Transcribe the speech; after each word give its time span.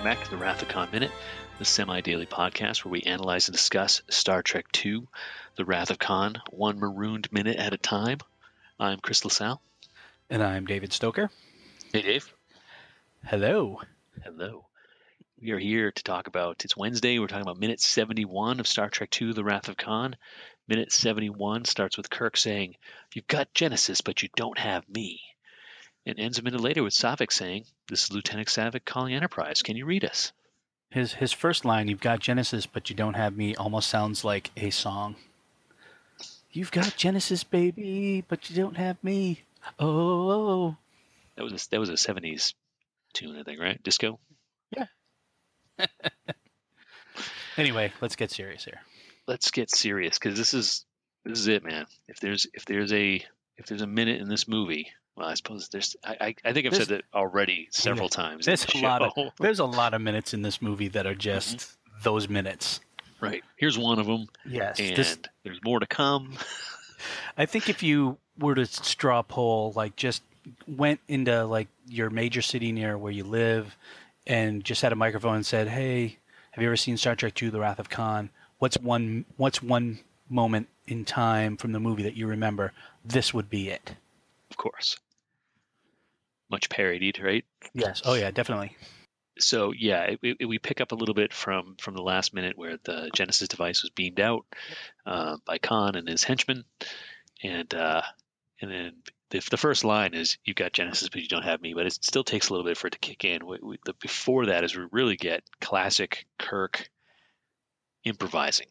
Welcome 0.00 0.18
back 0.18 0.24
to 0.24 0.30
the 0.30 0.38
Wrath 0.38 0.62
of 0.62 0.68
Khan 0.68 0.88
Minute, 0.90 1.10
the 1.58 1.64
semi-daily 1.66 2.24
podcast 2.24 2.82
where 2.86 2.92
we 2.92 3.02
analyze 3.02 3.48
and 3.48 3.54
discuss 3.54 4.00
Star 4.08 4.42
Trek 4.42 4.64
II, 4.82 5.06
The 5.56 5.66
Wrath 5.66 5.90
of 5.90 5.98
Khan, 5.98 6.40
one 6.48 6.78
marooned 6.78 7.30
minute 7.30 7.58
at 7.58 7.74
a 7.74 7.76
time. 7.76 8.16
I'm 8.78 9.00
Chris 9.00 9.26
LaSalle. 9.26 9.60
And 10.30 10.42
I'm 10.42 10.64
David 10.64 10.94
Stoker. 10.94 11.28
Hey, 11.92 12.00
Dave. 12.00 12.32
Hello. 13.26 13.82
Hello. 14.24 14.64
We 15.38 15.50
are 15.50 15.58
here 15.58 15.92
to 15.92 16.02
talk 16.02 16.28
about, 16.28 16.64
it's 16.64 16.78
Wednesday, 16.78 17.18
we're 17.18 17.26
talking 17.26 17.42
about 17.42 17.60
minute 17.60 17.82
71 17.82 18.58
of 18.58 18.66
Star 18.66 18.88
Trek 18.88 19.14
II, 19.20 19.34
The 19.34 19.44
Wrath 19.44 19.68
of 19.68 19.76
Khan. 19.76 20.16
Minute 20.66 20.92
71 20.92 21.66
starts 21.66 21.98
with 21.98 22.08
Kirk 22.08 22.38
saying, 22.38 22.76
You've 23.12 23.26
got 23.26 23.52
Genesis, 23.52 24.00
but 24.00 24.22
you 24.22 24.30
don't 24.34 24.58
have 24.58 24.88
me. 24.88 25.20
And 26.06 26.18
ends 26.18 26.38
a 26.38 26.42
minute 26.42 26.60
later 26.60 26.82
with 26.82 26.94
Saavik 26.94 27.30
saying, 27.30 27.64
This 27.88 28.04
is 28.04 28.12
Lieutenant 28.12 28.48
Saavik 28.48 28.84
calling 28.84 29.14
Enterprise. 29.14 29.62
Can 29.62 29.76
you 29.76 29.84
read 29.86 30.04
us? 30.04 30.32
His 30.90 31.12
his 31.14 31.32
first 31.32 31.64
line, 31.64 31.86
"You've 31.86 32.00
got 32.00 32.18
Genesis, 32.18 32.66
but 32.66 32.90
you 32.90 32.96
don't 32.96 33.14
have 33.14 33.36
me," 33.36 33.54
almost 33.54 33.88
sounds 33.88 34.24
like 34.24 34.50
a 34.56 34.70
song. 34.70 35.14
You've 36.50 36.72
got 36.72 36.96
Genesis, 36.96 37.44
baby, 37.44 38.24
but 38.26 38.50
you 38.50 38.56
don't 38.56 38.76
have 38.76 38.96
me. 39.04 39.42
Oh, 39.78 40.76
That 41.36 41.44
was 41.44 41.52
a, 41.52 41.70
that 41.70 41.78
was 41.78 41.90
a 41.90 41.92
70s 41.92 42.54
tune, 43.12 43.38
I 43.38 43.44
think, 43.44 43.60
right? 43.60 43.80
Disco? 43.84 44.18
Yeah. 44.76 44.86
anyway, 47.56 47.92
let's 48.00 48.16
get 48.16 48.30
serious 48.32 48.64
here. 48.64 48.80
let's 49.28 49.50
get 49.52 49.70
serious 49.70 50.18
because 50.18 50.36
this 50.36 50.54
is 50.54 50.84
this 51.24 51.38
is 51.38 51.46
it, 51.46 51.62
man. 51.64 51.86
If 52.08 52.18
there's 52.20 52.46
if 52.52 52.64
there's 52.64 52.92
a 52.92 53.24
if 53.56 53.66
there's 53.66 53.82
a 53.82 53.86
minute 53.86 54.20
in 54.20 54.28
this 54.28 54.48
movie, 54.48 54.90
well, 55.20 55.28
I 55.28 55.34
suppose 55.34 55.68
there's. 55.68 55.96
I 56.04 56.34
I, 56.44 56.52
think 56.52 56.66
I've 56.66 56.72
There's- 56.72 56.78
said 56.78 56.88
that 56.88 57.04
already 57.14 57.68
several 57.72 58.06
Yeah. 58.06 58.22
times. 58.22 58.46
There's 58.46 58.64
in 58.74 58.80
a 58.80 58.82
lot 58.88 59.02
of 59.02 59.12
there's 59.38 59.58
a 59.60 59.64
lot 59.64 59.94
of 59.94 60.00
minutes 60.00 60.34
in 60.34 60.42
this 60.42 60.60
movie 60.62 60.88
that 60.88 61.06
are 61.06 61.10
mm-hmm. 61.10 61.20
just 61.20 61.76
those 62.02 62.28
minutes. 62.28 62.80
right. 63.20 63.44
Here's 63.56 63.78
one 63.78 63.98
of 63.98 64.06
them, 64.06 64.28
Yes, 64.46 64.80
and 64.80 64.96
this, 64.96 65.18
there's 65.44 65.62
more 65.62 65.78
to 65.80 65.86
come. 65.86 66.32
I 67.36 67.46
think 67.46 67.68
if 67.68 67.82
you 67.82 68.16
were 68.38 68.54
to 68.54 68.64
straw 68.66 69.22
poll, 69.22 69.72
like 69.76 69.96
just 69.96 70.22
went 70.66 71.00
into 71.08 71.44
like 71.44 71.68
your 71.86 72.08
major 72.10 72.40
city 72.42 72.72
near 72.72 72.96
where 72.96 73.12
you 73.12 73.24
live, 73.24 73.76
and 74.26 74.64
just 74.64 74.80
had 74.82 74.92
a 74.92 74.96
microphone 74.96 75.36
and 75.36 75.46
said, 75.46 75.68
"Hey, 75.68 76.16
have 76.52 76.62
you 76.62 76.68
ever 76.68 76.76
seen 76.76 76.96
Star 76.96 77.14
Trek 77.14 77.40
II: 77.42 77.50
The 77.50 77.60
Wrath 77.60 77.78
of 77.78 77.90
Khan? 77.90 78.30
What's 78.58 78.78
one 78.78 79.26
What's 79.36 79.62
one 79.62 80.00
moment 80.30 80.68
in 80.86 81.04
time 81.04 81.56
from 81.56 81.72
the 81.72 81.80
movie 81.80 82.02
that 82.04 82.16
you 82.16 82.26
remember? 82.26 82.72
This 83.04 83.34
would 83.34 83.50
be 83.50 83.68
it." 83.68 83.94
Of 84.50 84.56
course, 84.56 84.96
much 86.50 86.68
parodied, 86.68 87.20
right? 87.22 87.44
Yes. 87.74 88.02
Oh 88.04 88.14
yeah, 88.14 88.30
definitely. 88.30 88.76
So 89.38 89.72
yeah, 89.76 90.02
it, 90.02 90.36
it, 90.40 90.46
we 90.46 90.58
pick 90.58 90.80
up 90.80 90.92
a 90.92 90.96
little 90.96 91.14
bit 91.14 91.32
from 91.32 91.76
from 91.80 91.94
the 91.94 92.02
last 92.02 92.34
minute 92.34 92.58
where 92.58 92.76
the 92.82 93.10
Genesis 93.14 93.48
device 93.48 93.82
was 93.82 93.90
beamed 93.90 94.20
out 94.20 94.44
uh, 95.06 95.36
by 95.46 95.58
Khan 95.58 95.94
and 95.94 96.08
his 96.08 96.24
henchmen, 96.24 96.64
and 97.42 97.72
uh, 97.74 98.02
and 98.60 98.70
then 98.70 98.92
the, 99.30 99.42
the 99.50 99.56
first 99.56 99.84
line 99.84 100.14
is 100.14 100.36
"You've 100.44 100.56
got 100.56 100.72
Genesis, 100.72 101.08
but 101.08 101.22
you 101.22 101.28
don't 101.28 101.44
have 101.44 101.62
me." 101.62 101.74
But 101.74 101.86
it 101.86 101.92
still 102.04 102.24
takes 102.24 102.48
a 102.48 102.52
little 102.52 102.66
bit 102.66 102.76
for 102.76 102.88
it 102.88 102.92
to 102.92 102.98
kick 102.98 103.24
in. 103.24 103.46
We, 103.46 103.58
we, 103.62 103.78
the, 103.84 103.94
before 103.94 104.46
that 104.46 104.64
is 104.64 104.76
we 104.76 104.84
really 104.90 105.16
get 105.16 105.42
classic 105.60 106.26
Kirk 106.38 106.90
improvising. 108.04 108.66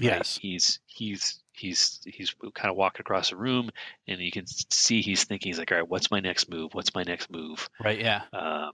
right? 0.00 0.18
Yes. 0.18 0.38
he's 0.40 0.80
he's 0.86 1.40
he's 1.58 2.00
he's 2.04 2.34
kind 2.54 2.70
of 2.70 2.76
walking 2.76 3.00
across 3.00 3.30
the 3.30 3.36
room, 3.36 3.70
and 4.06 4.20
you 4.20 4.30
can 4.30 4.46
see 4.46 5.02
he's 5.02 5.24
thinking. 5.24 5.50
He's 5.50 5.58
like, 5.58 5.70
"All 5.72 5.78
right, 5.78 5.88
what's 5.88 6.10
my 6.10 6.20
next 6.20 6.48
move? 6.50 6.74
What's 6.74 6.94
my 6.94 7.02
next 7.02 7.30
move?" 7.30 7.68
Right. 7.82 7.98
Yeah. 8.00 8.22
um, 8.32 8.70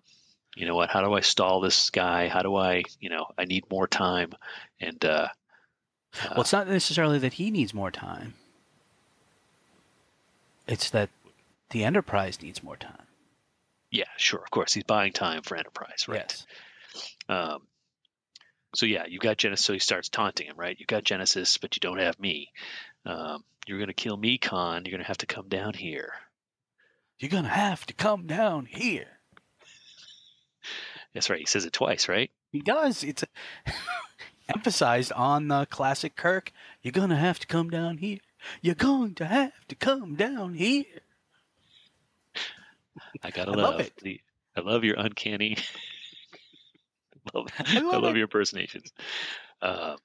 you 0.56 0.66
know 0.66 0.76
what? 0.76 0.88
How 0.90 1.02
do 1.02 1.12
I 1.14 1.20
stall 1.20 1.60
this 1.60 1.90
guy? 1.90 2.28
How 2.28 2.42
do 2.42 2.54
I, 2.54 2.84
you 3.00 3.08
know, 3.10 3.26
I 3.36 3.44
need 3.44 3.64
more 3.70 3.88
time. 3.88 4.32
And 4.80 5.04
uh, 5.04 5.26
Well, 6.30 6.42
it's 6.42 6.52
not 6.52 6.68
necessarily 6.68 7.18
that 7.18 7.32
he 7.32 7.50
needs 7.50 7.74
more 7.74 7.90
time. 7.90 8.34
It's 10.68 10.90
that 10.90 11.10
the 11.70 11.82
Enterprise 11.84 12.40
needs 12.40 12.62
more 12.62 12.76
time. 12.76 13.06
yeah, 13.90 14.04
sure, 14.16 14.40
of 14.40 14.50
course, 14.50 14.72
he's 14.74 14.84
buying 14.84 15.12
time 15.12 15.42
for 15.42 15.56
Enterprise, 15.56 16.06
right? 16.08 16.18
Yes. 16.18 16.46
Um, 17.28 17.62
so 18.74 18.86
yeah, 18.86 19.06
you 19.06 19.18
got 19.18 19.36
Genesis. 19.36 19.64
So 19.64 19.72
he 19.72 19.78
starts 19.78 20.08
taunting 20.08 20.46
him, 20.46 20.56
right? 20.56 20.78
You 20.78 20.86
got 20.86 21.04
Genesis, 21.04 21.58
but 21.58 21.76
you 21.76 21.80
don't 21.80 21.98
have 21.98 22.18
me. 22.18 22.52
Um, 23.06 23.44
you're 23.66 23.78
going 23.78 23.88
to 23.88 23.94
kill 23.94 24.16
me, 24.16 24.38
Khan. 24.38 24.84
You're 24.84 24.92
going 24.92 25.02
to 25.02 25.08
have 25.08 25.18
to 25.18 25.26
come 25.26 25.48
down 25.48 25.74
here. 25.74 26.12
You're 27.18 27.30
gonna 27.30 27.48
have 27.48 27.86
to 27.86 27.94
come 27.94 28.26
down 28.26 28.66
here. 28.66 29.06
That's 31.12 31.30
right. 31.30 31.38
He 31.38 31.46
says 31.46 31.64
it 31.64 31.72
twice, 31.72 32.08
right? 32.08 32.30
He 32.50 32.60
does. 32.60 33.04
It's 33.04 33.24
emphasized 34.54 35.12
on 35.12 35.48
the 35.48 35.66
classic 35.66 36.16
Kirk. 36.16 36.52
You're 36.82 36.92
gonna 36.92 37.16
have 37.16 37.38
to 37.38 37.46
come 37.46 37.70
down 37.70 37.98
here. 37.98 38.18
You're 38.62 38.74
going 38.74 39.14
to 39.16 39.26
have 39.26 39.52
to 39.68 39.74
come 39.74 40.16
down 40.16 40.54
here. 40.54 40.84
I 43.22 43.30
gotta 43.30 43.52
I 43.52 43.54
love, 43.54 43.74
love 43.76 43.80
it. 43.80 43.96
the. 44.02 44.20
I 44.56 44.60
love 44.60 44.84
your 44.84 44.96
uncanny. 44.96 45.56
love, 47.34 47.46
I 47.58 47.78
I 47.78 47.80
love 47.80 48.02
love 48.02 48.16
your 48.16 48.24
impersonations. 48.24 48.92
Um, 49.62 49.96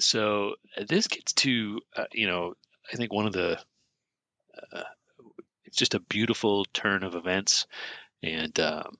so 0.00 0.54
uh, 0.76 0.84
this 0.88 1.08
gets 1.08 1.32
to 1.34 1.80
uh, 1.96 2.04
you 2.12 2.26
know 2.26 2.54
I 2.92 2.96
think 2.96 3.12
one 3.12 3.26
of 3.26 3.32
the 3.32 3.58
uh, 4.72 4.82
it's 5.64 5.76
just 5.76 5.94
a 5.94 6.00
beautiful 6.00 6.64
turn 6.66 7.02
of 7.02 7.14
events, 7.14 7.66
and 8.22 8.58
um, 8.60 8.98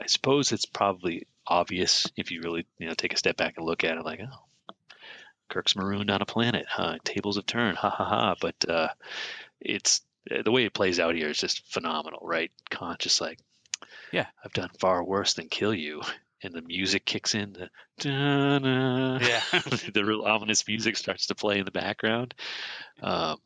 I 0.00 0.06
suppose 0.06 0.52
it's 0.52 0.66
probably 0.66 1.26
obvious 1.46 2.10
if 2.16 2.30
you 2.30 2.40
really 2.42 2.66
you 2.78 2.88
know 2.88 2.94
take 2.94 3.14
a 3.14 3.18
step 3.18 3.36
back 3.36 3.54
and 3.56 3.66
look 3.66 3.84
at 3.84 3.96
it 3.96 4.04
like 4.04 4.20
oh 4.20 4.74
Kirk's 5.48 5.76
marooned 5.76 6.10
on 6.10 6.22
a 6.22 6.26
planet 6.26 6.66
huh? 6.68 6.98
Tables 7.04 7.36
have 7.36 7.46
turned 7.46 7.78
ha 7.78 7.90
ha 7.90 8.04
ha. 8.04 8.34
But 8.40 8.68
uh, 8.68 8.88
it's 9.60 10.02
the 10.44 10.50
way 10.50 10.64
it 10.64 10.74
plays 10.74 10.98
out 10.98 11.14
here 11.14 11.28
is 11.28 11.38
just 11.38 11.72
phenomenal 11.72 12.20
right? 12.22 12.50
Conscious 12.70 13.20
like 13.20 13.38
Yeah. 14.16 14.26
I've 14.42 14.52
done 14.54 14.70
far 14.80 15.04
worse 15.04 15.34
than 15.34 15.48
kill 15.48 15.74
you 15.74 16.00
and 16.42 16.54
the 16.54 16.62
music 16.62 17.04
kicks 17.04 17.34
in 17.34 17.52
the. 17.52 17.68
Yeah. 19.20 19.40
the 19.92 20.04
real 20.04 20.22
ominous 20.22 20.66
music 20.66 20.96
starts 20.96 21.26
to 21.26 21.34
play 21.34 21.58
in 21.58 21.64
the 21.66 21.70
background 21.70 22.34
um, 23.02 23.38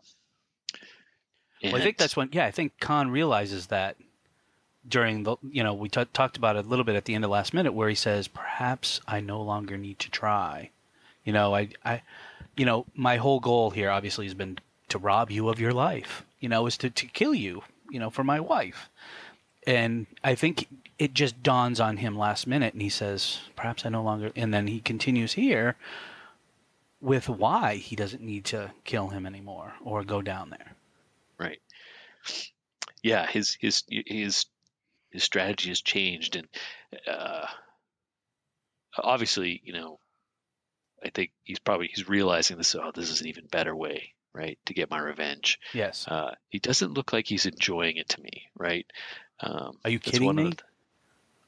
Well, 1.64 1.76
I 1.76 1.80
think 1.80 1.98
that's 1.98 2.16
when. 2.16 2.28
Yeah, 2.32 2.46
I 2.46 2.52
think 2.52 2.78
Khan 2.78 3.10
realizes 3.10 3.66
that 3.66 3.96
during 4.88 5.24
the. 5.24 5.36
You 5.42 5.64
know, 5.64 5.74
we 5.74 5.88
t- 5.88 6.04
talked 6.12 6.36
about 6.36 6.56
it 6.56 6.64
a 6.64 6.68
little 6.68 6.84
bit 6.84 6.94
at 6.94 7.04
the 7.04 7.14
end 7.14 7.24
of 7.24 7.30
last 7.30 7.52
minute, 7.52 7.72
where 7.72 7.88
he 7.88 7.94
says, 7.96 8.28
"Perhaps 8.28 9.00
I 9.08 9.20
no 9.20 9.42
longer 9.42 9.76
need 9.76 9.98
to 10.00 10.10
try." 10.10 10.70
You 11.24 11.32
know, 11.32 11.54
I, 11.54 11.68
I, 11.84 12.02
you 12.56 12.64
know, 12.64 12.86
my 12.94 13.16
whole 13.16 13.40
goal 13.40 13.70
here 13.70 13.90
obviously 13.90 14.24
has 14.26 14.34
been 14.34 14.58
to 14.88 14.98
rob 14.98 15.30
you 15.30 15.48
of 15.48 15.60
your 15.60 15.72
life. 15.72 16.24
You 16.38 16.48
know, 16.48 16.66
is 16.66 16.76
to 16.78 16.90
to 16.90 17.06
kill 17.06 17.34
you. 17.34 17.62
You 17.90 17.98
know, 17.98 18.10
for 18.10 18.24
my 18.24 18.40
wife. 18.40 18.88
And 19.66 20.06
I 20.24 20.34
think 20.34 20.68
it 20.98 21.14
just 21.14 21.42
dawns 21.42 21.80
on 21.80 21.98
him 21.98 22.16
last 22.16 22.46
minute, 22.46 22.72
and 22.72 22.82
he 22.82 22.88
says, 22.88 23.40
"Perhaps 23.56 23.84
I 23.84 23.88
no 23.90 24.02
longer." 24.02 24.32
And 24.36 24.52
then 24.52 24.66
he 24.66 24.80
continues 24.80 25.34
here 25.34 25.76
with 27.00 27.28
why 27.28 27.76
he 27.76 27.96
doesn't 27.96 28.22
need 28.22 28.44
to 28.46 28.72
kill 28.84 29.08
him 29.08 29.26
anymore 29.26 29.74
or 29.82 30.04
go 30.04 30.22
down 30.22 30.50
there. 30.50 30.74
Right. 31.38 31.60
Yeah, 33.02 33.26
his 33.26 33.56
his 33.60 33.84
his 33.88 34.46
his 35.10 35.24
strategy 35.24 35.70
has 35.70 35.80
changed, 35.80 36.36
and 36.36 36.48
uh, 37.06 37.46
obviously, 38.98 39.60
you 39.64 39.72
know, 39.72 39.98
I 41.02 41.10
think 41.10 41.32
he's 41.42 41.58
probably 41.58 41.90
he's 41.92 42.08
realizing 42.08 42.58
this. 42.58 42.74
Oh, 42.74 42.92
this 42.94 43.10
is 43.10 43.22
an 43.22 43.28
even 43.28 43.46
better 43.46 43.74
way, 43.74 44.14
right, 44.34 44.58
to 44.66 44.74
get 44.74 44.90
my 44.90 44.98
revenge. 44.98 45.58
Yes. 45.72 46.06
Uh, 46.06 46.34
he 46.48 46.58
doesn't 46.58 46.92
look 46.92 47.12
like 47.12 47.26
he's 47.26 47.46
enjoying 47.46 47.96
it 47.96 48.10
to 48.10 48.20
me, 48.20 48.48
right? 48.54 48.86
Um, 49.42 49.78
Are 49.84 49.90
you 49.90 49.98
kidding 49.98 50.34
me? 50.34 50.50
the- 50.50 50.62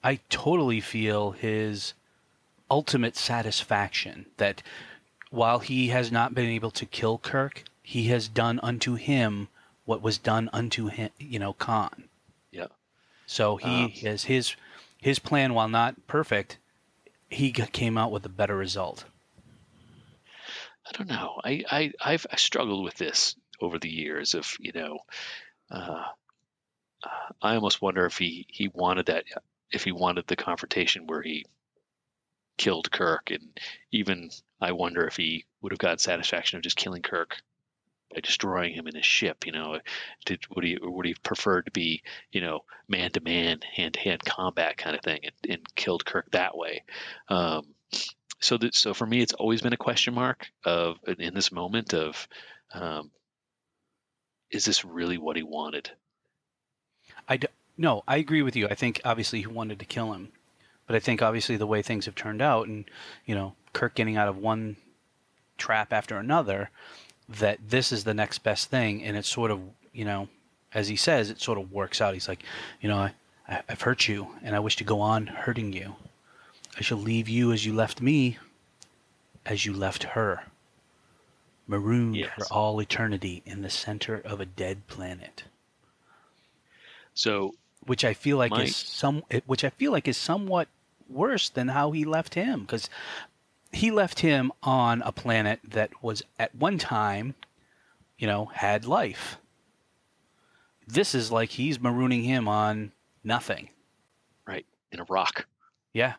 I 0.05 0.17
totally 0.31 0.81
feel 0.81 1.33
his 1.33 1.95
ultimate 2.71 3.17
satisfaction 3.17 4.27
that 4.39 4.63
while 5.31 5.61
he 5.61 5.89
has 5.89 6.11
not 6.11 6.35
been 6.35 6.49
able 6.49 6.71
to 6.73 6.87
kill 6.87 7.19
Kirk, 7.19 7.65
he 7.83 8.09
has 8.09 8.29
done 8.29 8.59
unto 8.63 8.95
him 8.95 9.49
what 9.85 10.03
was 10.03 10.19
done 10.19 10.49
unto 10.53 10.87
him, 10.89 11.11
you 11.19 11.39
know, 11.39 11.53
Khan. 11.53 12.09
yeah. 12.51 12.67
So 13.27 13.57
he 13.57 13.85
Um, 13.85 13.93
is 14.03 14.25
his 14.25 14.57
his 14.99 15.19
plan, 15.19 15.55
while 15.55 15.69
not 15.69 16.07
perfect, 16.07 16.59
he 17.31 17.51
came 17.53 17.97
out 17.99 18.11
with 18.13 18.25
a 18.27 18.29
better 18.29 18.57
result? 18.57 19.05
I 20.87 20.93
don't 20.93 21.09
know. 21.09 21.41
I, 21.45 21.65
I 21.71 21.93
I've 22.01 22.27
I 22.31 22.37
struggled 22.37 22.85
with 22.85 22.95
this 22.97 23.35
over 23.61 23.79
the 23.79 23.89
years. 23.91 24.35
Of 24.35 24.55
you 24.61 24.73
know, 24.73 24.99
uh, 25.71 26.05
I 27.41 27.55
almost 27.55 27.83
wonder 27.83 28.07
if 28.07 28.19
he 28.19 28.47
he 28.49 28.69
wanted 28.69 29.07
that 29.07 29.25
if 29.71 29.85
he 29.85 29.93
wanted 29.93 30.27
the 30.27 30.37
confrontation 30.37 31.07
where 31.07 31.23
he 31.23 31.47
killed 32.59 32.91
Kirk, 32.91 33.31
and 33.31 33.59
even 33.91 34.31
I 34.61 34.73
wonder 34.73 35.07
if 35.07 35.17
he 35.17 35.45
would 35.61 35.73
have 35.73 35.79
got 35.79 36.01
satisfaction 36.01 36.57
of 36.57 36.63
just 36.63 36.77
killing 36.77 37.03
Kirk 37.03 37.43
by 38.15 38.21
destroying 38.21 38.75
him 38.75 38.87
in 38.87 38.95
his 38.95 39.07
ship. 39.07 39.47
You 39.47 39.53
know, 39.53 39.81
did 40.27 40.45
would 40.55 40.65
he 40.65 40.79
would 40.81 41.07
he 41.07 41.15
prefer 41.15 41.63
to 41.63 41.71
be 41.71 42.03
you 42.31 42.41
know 42.41 42.65
man 42.89 43.11
to 43.13 43.21
man, 43.21 43.61
hand 43.63 43.95
to 43.95 44.01
hand 44.01 44.25
combat 44.25 44.77
kind 44.77 44.95
of 44.97 45.03
thing, 45.03 45.21
and, 45.25 45.51
and 45.51 45.75
killed 45.75 46.05
Kirk 46.05 46.31
that 46.33 46.57
way? 46.57 46.85
Um, 47.29 47.75
so 48.41 48.59
that 48.59 48.75
so 48.75 48.95
for 48.95 49.07
me, 49.07 49.21
it's 49.21 49.33
always 49.33 49.63
been 49.63 49.73
a 49.73 49.79
question 49.79 50.15
mark 50.15 50.49
of 50.65 50.99
in 51.07 51.35
this 51.35 51.53
moment 51.53 51.95
of, 51.95 52.29
um, 52.75 53.11
is 54.51 54.65
this 54.65 54.85
really 54.85 55.17
what 55.17 55.37
he 55.37 55.43
wanted? 55.43 55.91
I 57.29 57.37
d- 57.37 57.49
no, 57.79 58.03
I 58.07 58.17
agree 58.19 58.43
with 58.43 58.57
you. 58.57 58.67
I 58.69 58.75
think 58.75 59.01
obviously 59.05 59.41
he 59.41 59.47
wanted 59.47 59.79
to 59.79 59.85
kill 59.85 60.13
him, 60.13 60.31
but 60.87 60.97
I 60.97 61.01
think 61.01 61.23
obviously 61.23 61.57
the 61.57 61.67
way 61.67 61.83
things 61.83 62.07
have 62.07 62.15
turned 62.15 62.43
out, 62.43 62.67
and 62.69 62.85
you 63.27 63.35
know, 63.35 63.55
Kirk 63.73 63.95
getting 63.95 64.17
out 64.17 64.29
of 64.29 64.37
one 64.37 64.77
trap 65.59 65.93
after 65.93 66.17
another, 66.19 66.71
that 67.29 67.59
this 67.69 67.93
is 67.93 68.05
the 68.05 68.15
next 68.15 68.41
best 68.41 68.69
thing, 68.71 69.03
and 69.03 69.17
it's 69.17 69.29
sort 69.29 69.51
of 69.51 69.61
you 69.93 70.05
know, 70.05 70.29
as 70.75 70.89
he 70.89 70.97
says, 70.97 71.31
it 71.31 71.41
sort 71.41 71.59
of 71.59 71.73
works 71.73 72.01
out. 72.01 72.15
He's 72.15 72.29
like, 72.29 72.43
you 72.81 72.89
know, 72.89 72.97
I, 72.99 73.13
I 73.49 73.63
I've 73.69 73.83
hurt 73.83 74.09
you, 74.09 74.29
and 74.43 74.55
I 74.55 74.61
wish 74.61 74.77
to 74.77 74.85
go 74.85 75.01
on 75.01 75.27
hurting 75.27 75.73
you. 75.73 75.97
I 76.77 76.81
shall 76.83 76.99
leave 76.99 77.29
you 77.29 77.53
as 77.53 77.67
you 77.67 77.75
left 77.75 78.01
me, 78.01 78.39
as 79.45 79.67
you 79.67 79.73
left 79.75 80.05
her, 80.05 80.45
marooned 81.67 82.17
Yes. 82.17 82.31
for 82.37 82.47
all 82.51 82.81
eternity 82.81 83.43
in 83.45 83.63
the 83.63 83.71
center 83.71 84.21
of 84.25 84.41
a 84.41 84.47
dead 84.47 84.87
planet. 84.87 85.45
So 87.15 87.55
Which 87.85 88.05
I 88.05 88.15
feel 88.15 88.37
like 88.37 88.51
My- 88.53 88.63
is 88.65 88.77
some, 88.77 89.23
which 89.47 89.65
I 89.65 89.71
feel 89.71 89.93
like 89.93 90.07
is 90.09 90.17
somewhat 90.17 90.69
worse 91.09 91.49
than 91.49 91.69
how 91.69 91.91
he 91.91 92.05
left 92.05 92.35
him, 92.35 92.61
because 92.61 92.89
he 93.73 93.91
left 93.91 94.21
him 94.21 94.53
on 94.63 95.03
a 95.03 95.13
planet 95.13 95.61
that 95.65 95.91
was 96.03 96.23
at 96.39 96.55
one 96.55 96.79
time, 96.79 97.35
you 98.19 98.27
know, 98.27 98.47
had 98.47 98.85
life. 98.85 99.37
This 100.87 101.15
is 101.15 101.33
like 101.33 101.51
he's 101.51 101.79
marooning 101.79 102.25
him 102.25 102.49
on 102.49 102.93
nothing. 103.25 103.71
right 104.47 104.67
in 104.91 105.01
a 105.01 105.05
rock. 105.05 105.47
Yeah, 105.93 106.15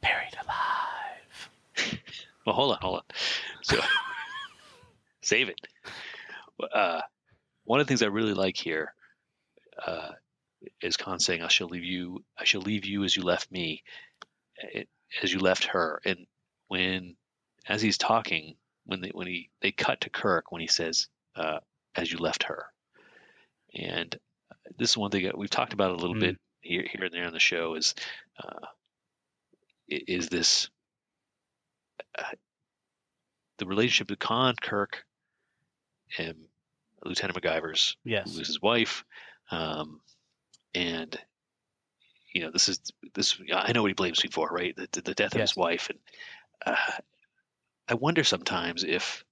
buried 0.00 0.36
alive. 0.42 1.50
Well, 2.46 2.54
hold 2.56 2.72
on, 2.72 2.78
hold 2.80 2.96
on. 2.96 3.02
So 3.62 3.78
save 5.20 5.50
it. 5.50 5.60
Uh, 6.72 7.02
one 7.64 7.80
of 7.80 7.86
the 7.86 7.88
things 7.90 8.02
I 8.02 8.06
really 8.06 8.32
like 8.32 8.56
here 8.56 8.94
uh, 9.86 10.12
is 10.80 10.96
Khan 10.96 11.18
saying, 11.20 11.42
"I 11.42 11.48
shall 11.48 11.68
leave 11.68 11.84
you. 11.84 12.24
I 12.36 12.44
shall 12.44 12.60
leave 12.62 12.84
you 12.84 13.04
as 13.04 13.16
you 13.16 13.22
left 13.22 13.50
me, 13.50 13.82
eh, 14.74 14.84
as 15.22 15.32
you 15.32 15.38
left 15.40 15.64
her." 15.64 16.00
And 16.04 16.26
when, 16.68 17.16
as 17.66 17.80
he's 17.82 17.98
talking, 17.98 18.56
when 18.84 19.00
they 19.00 19.08
when 19.10 19.26
he 19.26 19.50
they 19.60 19.72
cut 19.72 20.02
to 20.02 20.10
Kirk 20.10 20.52
when 20.52 20.60
he 20.60 20.66
says, 20.66 21.08
uh, 21.36 21.60
"As 21.94 22.10
you 22.12 22.18
left 22.18 22.44
her," 22.44 22.66
and 23.74 24.18
this 24.76 24.90
is 24.90 24.96
one 24.96 25.10
thing 25.10 25.24
that 25.24 25.36
we've 25.38 25.50
talked 25.50 25.72
about 25.72 25.90
a 25.92 25.96
little 25.96 26.16
Mm. 26.16 26.20
bit 26.20 26.38
here 26.60 26.86
here 26.86 27.04
and 27.04 27.14
there 27.14 27.26
on 27.26 27.32
the 27.32 27.38
show 27.40 27.74
is 27.74 27.94
uh, 28.38 28.66
is 29.88 30.28
this 30.28 30.68
the 33.58 33.66
relationship 33.66 34.08
with 34.10 34.18
Khan, 34.18 34.54
Kirk, 34.60 35.04
and 36.18 36.36
Lieutenant 37.04 37.40
McGivers, 37.40 37.96
Yes. 38.04 38.30
who 38.32 38.38
was 38.38 38.48
his 38.48 38.62
wife, 38.62 39.04
um, 39.50 40.00
and 40.74 41.18
you 42.32 42.42
know 42.42 42.50
this 42.50 42.68
is 42.68 42.80
this. 43.14 43.40
I 43.52 43.72
know 43.72 43.82
what 43.82 43.88
he 43.88 43.94
blames 43.94 44.22
me 44.22 44.30
for, 44.30 44.48
right? 44.48 44.74
The, 44.76 45.02
the 45.02 45.14
death 45.14 45.32
of 45.32 45.38
Yes. 45.38 45.50
his 45.50 45.56
wife, 45.56 45.90
and 45.90 45.98
uh, 46.64 46.92
I 47.88 47.94
wonder 47.94 48.24
sometimes 48.24 48.84
if 48.84 49.24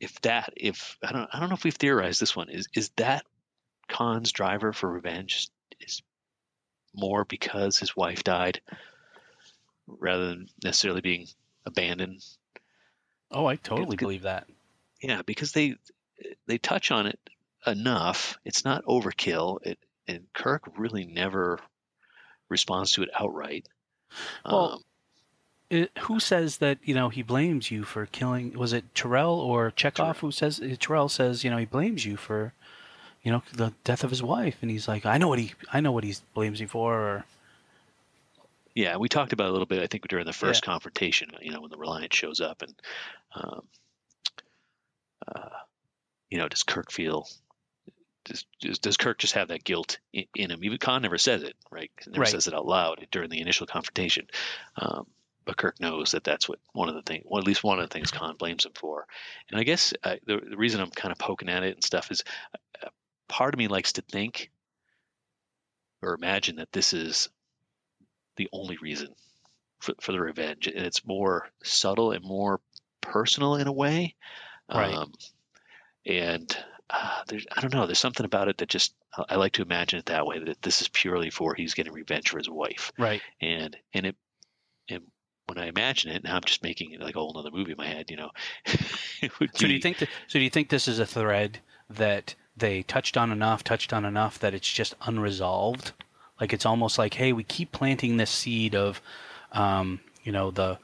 if 0.00 0.20
that 0.22 0.52
if 0.56 0.98
I 1.02 1.12
don't 1.12 1.28
I 1.32 1.40
don't 1.40 1.48
know 1.48 1.54
if 1.54 1.64
we've 1.64 1.74
theorized 1.74 2.20
this 2.20 2.36
one 2.36 2.50
is 2.50 2.68
is 2.74 2.90
that 2.96 3.24
Khan's 3.88 4.32
driver 4.32 4.72
for 4.72 4.90
revenge 4.90 5.48
is 5.80 6.02
more 6.94 7.24
because 7.24 7.78
his 7.78 7.96
wife 7.96 8.22
died 8.24 8.60
rather 9.86 10.28
than 10.28 10.48
necessarily 10.62 11.00
being 11.00 11.26
abandoned 11.64 12.22
Oh, 13.30 13.46
I 13.46 13.56
totally 13.56 13.96
believe 13.96 14.22
that. 14.22 14.46
Yeah, 15.02 15.22
because 15.22 15.52
they 15.52 15.76
they 16.46 16.58
touch 16.58 16.90
on 16.90 17.06
it 17.06 17.18
enough. 17.66 18.38
It's 18.44 18.64
not 18.64 18.84
overkill. 18.84 19.64
It 19.64 19.78
and 20.08 20.26
Kirk 20.32 20.62
really 20.76 21.04
never 21.04 21.58
responds 22.48 22.92
to 22.92 23.02
it 23.02 23.10
outright. 23.18 23.66
Well, 24.44 24.72
um, 24.72 24.82
It, 25.70 25.90
who 26.00 26.20
says 26.20 26.58
that 26.58 26.78
you 26.82 26.94
know 26.94 27.08
he 27.08 27.22
blames 27.22 27.70
you 27.70 27.84
for 27.84 28.06
killing? 28.06 28.52
Was 28.52 28.72
it 28.72 28.94
Terrell 28.94 29.38
or 29.40 29.70
Chekov 29.70 29.94
Terrell. 29.94 30.12
who 30.14 30.32
says 30.32 30.60
Terrell 30.78 31.08
says 31.08 31.44
you 31.44 31.50
know 31.50 31.56
he 31.56 31.64
blames 31.64 32.04
you 32.04 32.16
for 32.16 32.52
you 33.22 33.32
know 33.32 33.42
the 33.52 33.72
death 33.84 34.04
of 34.04 34.10
his 34.10 34.22
wife, 34.22 34.56
and 34.60 34.70
he's 34.70 34.88
like 34.88 35.06
I 35.06 35.18
know 35.18 35.28
what 35.28 35.38
he 35.38 35.54
I 35.72 35.80
know 35.80 35.92
what 35.92 36.04
he 36.04 36.14
blames 36.34 36.60
you 36.60 36.68
for. 36.68 36.94
Or 36.94 37.24
yeah, 38.74 38.96
we 38.96 39.08
talked 39.08 39.32
about 39.32 39.46
it 39.46 39.50
a 39.50 39.52
little 39.52 39.66
bit. 39.66 39.82
I 39.82 39.86
think 39.86 40.08
during 40.08 40.26
the 40.26 40.32
first 40.32 40.62
confrontation, 40.62 41.30
you 41.40 41.52
know, 41.52 41.60
when 41.60 41.70
the 41.70 41.76
Reliant 41.76 42.12
shows 42.12 42.40
up, 42.40 42.62
and 42.62 42.74
um, 43.34 43.62
uh, 45.28 45.48
you 46.30 46.38
know, 46.38 46.48
does 46.48 46.62
Kirk 46.62 46.90
feel? 46.90 47.26
Does, 48.24 48.44
does, 48.80 48.96
Kirk 48.96 49.18
just 49.18 49.34
have 49.34 49.48
that 49.48 49.64
guilt 49.64 49.98
in, 50.12 50.24
in 50.34 50.50
him? 50.50 50.64
Even 50.64 50.78
Khan 50.78 51.02
never 51.02 51.18
says 51.18 51.42
it, 51.42 51.56
right? 51.70 51.90
Never 52.06 52.20
Right. 52.20 52.30
says 52.30 52.46
it 52.46 52.54
out 52.54 52.66
loud 52.66 53.06
during 53.10 53.30
the 53.30 53.40
initial 53.40 53.66
confrontation. 53.66 54.28
Um, 54.76 55.06
but 55.44 55.56
Kirk 55.56 55.80
knows 55.80 56.12
that 56.12 56.24
that's 56.24 56.48
what 56.48 56.60
one 56.72 56.88
of 56.88 56.94
the 56.94 57.02
things, 57.02 57.24
well, 57.26 57.40
at 57.40 57.46
least 57.46 57.64
one 57.64 57.80
of 57.80 57.88
the 57.88 57.92
things 57.92 58.10
Khan 58.10 58.36
blames 58.36 58.64
him 58.64 58.72
for. 58.74 59.06
And 59.50 59.58
I 59.58 59.64
guess 59.64 59.92
uh, 60.04 60.16
the, 60.24 60.40
the 60.50 60.56
reason 60.56 60.80
I'm 60.80 60.90
kind 60.90 61.10
of 61.10 61.18
poking 61.18 61.48
at 61.48 61.64
it 61.64 61.74
and 61.74 61.82
stuff 61.82 62.10
is 62.10 62.22
uh, 62.82 62.88
part 63.28 63.54
of 63.54 63.58
me 63.58 63.68
likes 63.68 63.94
to 63.94 64.02
think 64.02 64.50
or 66.00 66.14
imagine 66.14 66.56
that 66.56 66.72
this 66.72 66.92
is 66.92 67.28
the 68.36 68.48
only 68.52 68.76
reason 68.78 69.08
for, 69.80 69.94
for 70.00 70.12
the 70.12 70.20
revenge. 70.20 70.66
And 70.66 70.84
it's 70.84 71.06
more 71.06 71.48
subtle 71.62 72.12
and 72.12 72.24
more 72.24 72.60
personal 73.00 73.56
in 73.56 73.66
a 73.66 73.72
way. 73.72 74.14
Right. 74.72 74.94
Um, 74.94 75.12
and 76.06 76.56
uh, 76.90 77.22
there's, 77.28 77.46
I 77.54 77.60
don't 77.60 77.72
know, 77.72 77.86
there's 77.86 77.98
something 77.98 78.26
about 78.26 78.48
it 78.48 78.58
that 78.58 78.68
just, 78.68 78.94
I 79.28 79.36
like 79.36 79.52
to 79.52 79.62
imagine 79.62 79.98
it 79.98 80.06
that 80.06 80.26
way, 80.26 80.38
that 80.38 80.62
this 80.62 80.80
is 80.80 80.88
purely 80.88 81.30
for 81.30 81.54
he's 81.54 81.74
getting 81.74 81.92
revenge 81.92 82.30
for 82.30 82.38
his 82.38 82.50
wife 82.50 82.92
right, 82.98 83.22
and 83.40 83.76
and 83.94 84.06
it 84.06 84.16
and 84.88 85.02
when 85.46 85.58
I 85.58 85.66
imagine 85.66 86.10
it 86.12 86.24
now, 86.24 86.36
I'm 86.36 86.42
just 86.44 86.62
making 86.62 86.92
it 86.92 87.00
like 87.00 87.14
a 87.14 87.18
whole 87.18 87.36
other 87.36 87.50
movie 87.50 87.72
in 87.72 87.78
my 87.78 87.86
head. 87.86 88.10
You 88.10 88.16
know, 88.16 88.30
so 88.66 89.46
do 89.54 89.68
you 89.68 89.80
think 89.80 89.98
that, 89.98 90.08
so 90.28 90.38
do 90.38 90.44
you 90.44 90.50
think 90.50 90.68
this 90.68 90.88
is 90.88 90.98
a 90.98 91.06
thread 91.06 91.58
that 91.90 92.34
they 92.56 92.82
touched 92.82 93.16
on 93.16 93.30
enough, 93.30 93.64
touched 93.64 93.92
on 93.92 94.04
enough 94.04 94.38
that 94.38 94.54
it's 94.54 94.70
just 94.70 94.94
unresolved? 95.02 95.92
Like 96.40 96.52
it's 96.52 96.66
almost 96.66 96.98
like 96.98 97.14
hey, 97.14 97.32
we 97.32 97.44
keep 97.44 97.72
planting 97.72 98.16
this 98.16 98.30
seed 98.30 98.74
of, 98.74 99.00
um, 99.52 100.00
you 100.22 100.32
know 100.32 100.50
the 100.50 100.78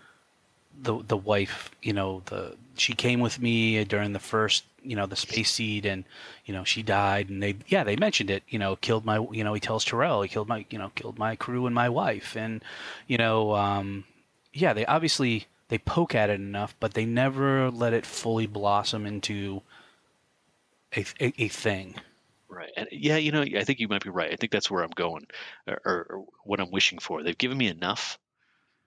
the 0.81 1.02
the 1.07 1.17
wife, 1.17 1.71
you 1.83 1.93
know 1.93 2.23
the 2.26 2.57
she 2.76 2.93
came 2.93 3.21
with 3.21 3.40
me 3.40 3.83
during 3.85 4.12
the 4.12 4.19
first 4.19 4.64
you 4.82 4.94
know 4.97 5.06
the 5.06 5.16
space 5.16 5.50
seed 5.50 5.85
and 5.87 6.04
you 6.44 6.54
know 6.54 6.64
she 6.64 6.82
died 6.82 7.28
and 7.28 7.42
they 7.42 7.56
yeah 7.66 7.85
they 7.85 7.97
mentioned 7.97 8.30
it 8.30 8.42
you 8.49 8.58
know 8.58 8.76
killed 8.76 9.04
my 9.04 9.18
you 9.32 9.42
know 9.44 9.52
he 9.54 9.61
tells 9.61 9.85
Terrell 9.85 10.23
he 10.23 10.28
killed 10.28 10.49
my 10.49 10.64
you 10.70 10.78
know 10.78 10.90
killed 10.94 11.18
my 11.18 11.37
crew 11.37 11.66
and 11.66 11.75
my 11.75 11.88
wife 11.88 12.37
and 12.37 12.62
you 13.06 13.18
know 13.18 13.54
um 13.54 14.04
yeah 14.52 14.73
they 14.73 14.87
obviously 14.87 15.47
they 15.68 15.78
poke 15.78 16.14
at 16.14 16.30
it 16.30 16.40
enough 16.40 16.75
but 16.80 16.94
they 16.94 17.04
never 17.04 17.70
let 17.70 17.92
it 17.92 18.06
fully 18.06 18.47
blossom 18.47 19.04
into 19.06 19.62
a 20.97 21.04
a, 21.20 21.32
a 21.38 21.49
thing 21.49 21.94
right. 22.49 22.70
And 22.76 22.88
yeah, 22.90 23.16
you 23.16 23.30
know, 23.32 23.42
I 23.42 23.64
think 23.64 23.78
you 23.78 23.88
might 23.88 24.02
be 24.02 24.11
right. 24.11 24.32
I 24.32 24.37
think 24.37 24.52
that's 24.52 24.70
where 24.70 24.82
I'm 24.82 24.90
going, 24.90 25.26
or, 25.66 25.80
or, 25.85 26.06
or 26.08 26.25
what 26.44 26.61
I'm 26.61 26.70
wishing 26.70 26.99
for. 26.99 27.23
They've 27.23 27.37
given 27.37 27.58
me 27.58 27.68
enough. 27.68 28.18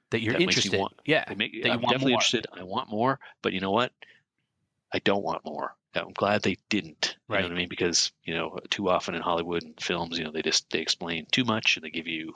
that 0.10 0.22
you're 0.22 0.34
That 0.34 0.40
makes 0.40 0.56
you 0.66 0.72
interested 0.72 0.80
want- 0.80 0.94
yeah 1.06 1.24
make, 1.38 1.54
I'm 1.64 1.74
want 1.82 1.82
definitely 1.84 2.14
more. 2.14 2.18
interested. 2.22 2.48
I 2.58 2.64
want 2.64 2.90
more, 2.90 3.20
but 3.44 3.54
you 3.54 3.60
know 3.60 3.72
what? 3.72 3.92
I 4.94 5.00
don't 5.00 5.24
want 5.24 5.46
more. 5.46 5.76
I'm 5.94 6.14
glad 6.14 6.42
they 6.42 6.58
didn't. 6.70 7.18
You 7.30 7.36
Right. 7.36 7.42
know 7.42 7.48
what 7.48 7.54
I 7.54 7.58
mean? 7.58 7.70
Because 7.70 8.12
you 8.24 8.34
know, 8.34 8.60
too 8.70 8.90
often 8.90 9.16
in 9.16 9.22
Hollywood 9.22 9.64
and 9.64 9.80
films, 9.80 10.18
you 10.18 10.24
know, 10.26 10.32
they 10.32 10.42
just 10.42 10.70
they 10.70 10.80
explain 10.80 11.26
too 11.32 11.44
much 11.44 11.76
and 11.78 11.84
they 11.86 11.90
give 11.90 12.08
you, 12.08 12.34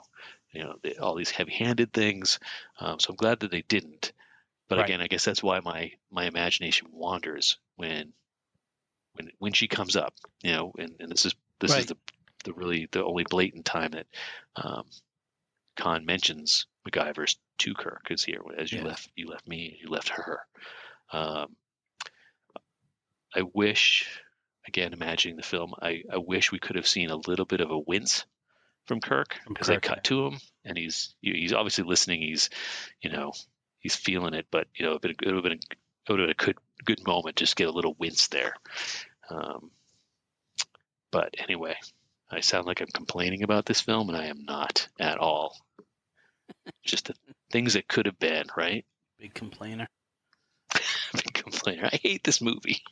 you 0.52 0.62
know, 0.62 0.76
they, 0.82 0.94
all 0.96 1.14
these 1.14 1.30
heavy-handed 1.30 1.92
things. 1.92 2.38
Um, 2.80 2.98
so 3.00 3.10
I'm 3.10 3.16
glad 3.16 3.40
that 3.40 3.50
they 3.50 3.62
didn't. 3.62 4.12
But 4.68 4.78
Right. 4.78 4.86
again, 4.86 5.00
I 5.00 5.06
guess 5.06 5.24
that's 5.24 5.42
why 5.42 5.60
my 5.60 5.92
my 6.10 6.24
imagination 6.24 6.88
wanders 6.92 7.58
when 7.76 8.12
when 9.14 9.30
when 9.38 9.52
she 9.52 9.68
comes 9.68 9.96
up. 9.96 10.14
You 10.42 10.52
know, 10.52 10.72
and, 10.78 10.94
and 11.00 11.10
this 11.10 11.24
is 11.26 11.34
this 11.60 11.76
is 11.78 11.86
the 11.86 11.96
the 12.44 12.52
really 12.52 12.88
the 12.92 13.04
only 13.04 13.24
blatant 13.24 13.64
time 13.64 13.92
that 13.92 14.06
um, 14.56 14.84
Khan 15.76 16.04
mentions 16.04 16.66
McGivers 16.88 17.36
to 17.58 17.74
Kirk 17.74 18.08
is 18.10 18.24
here 18.24 18.40
as 18.58 18.72
you 18.72 18.78
Yeah. 18.78 18.84
left 18.84 19.10
you 19.16 19.28
left 19.28 19.46
me 19.46 19.78
you 19.80 19.88
left 19.88 20.08
her. 20.10 20.40
Um, 21.12 21.56
I 23.36 23.42
wish 23.52 24.08
again 24.66 24.92
imagining 24.92 25.36
the 25.36 25.42
film 25.42 25.74
I, 25.80 26.02
I 26.12 26.18
wish 26.18 26.50
we 26.50 26.58
could 26.58 26.76
have 26.76 26.88
seen 26.88 27.10
a 27.10 27.16
little 27.16 27.44
bit 27.44 27.60
of 27.60 27.70
a 27.70 27.78
wince 27.78 28.24
from 28.86 29.00
Kirk 29.00 29.36
because 29.48 29.66
they 29.66 29.78
cut 29.78 30.04
to 30.04 30.26
him 30.26 30.38
and 30.64 30.78
he's 30.78 31.14
he's 31.20 31.52
obviously 31.52 31.84
listening 31.84 32.22
he's 32.22 32.50
you 33.00 33.10
know 33.10 33.32
he's 33.78 33.96
feeling 33.96 34.34
it 34.34 34.46
but 34.50 34.66
you 34.74 34.84
know 34.84 34.92
it 34.92 35.02
would 35.02 35.10
have 35.10 35.18
been, 35.18 35.28
it 35.28 35.34
would 35.34 35.44
have 35.44 35.44
been, 35.44 35.60
it 36.08 36.12
would 36.12 36.20
have 36.20 36.26
been 36.28 36.36
a 36.40 36.44
good 36.44 36.56
good 36.84 37.06
moment 37.06 37.36
just 37.36 37.56
get 37.56 37.68
a 37.68 37.72
little 37.72 37.94
wince 37.98 38.28
there. 38.28 38.54
Um, 39.28 39.70
but 41.10 41.34
anyway, 41.38 41.76
I 42.30 42.40
sound 42.40 42.66
like 42.66 42.80
I'm 42.80 42.88
complaining 42.88 43.42
about 43.42 43.66
this 43.66 43.80
film, 43.80 44.08
and 44.08 44.16
I 44.16 44.26
am 44.26 44.44
not 44.44 44.88
at 45.00 45.18
all. 45.18 45.56
Just 46.84 47.06
the 47.06 47.14
things 47.50 47.74
that 47.74 47.88
could 47.88 48.06
have 48.06 48.18
been, 48.18 48.46
right? 48.56 48.84
Big 49.18 49.34
complainer. 49.34 49.88
Big 51.12 51.32
complainer. 51.32 51.88
I 51.92 51.98
hate 52.02 52.24
this 52.24 52.40
movie. 52.40 52.82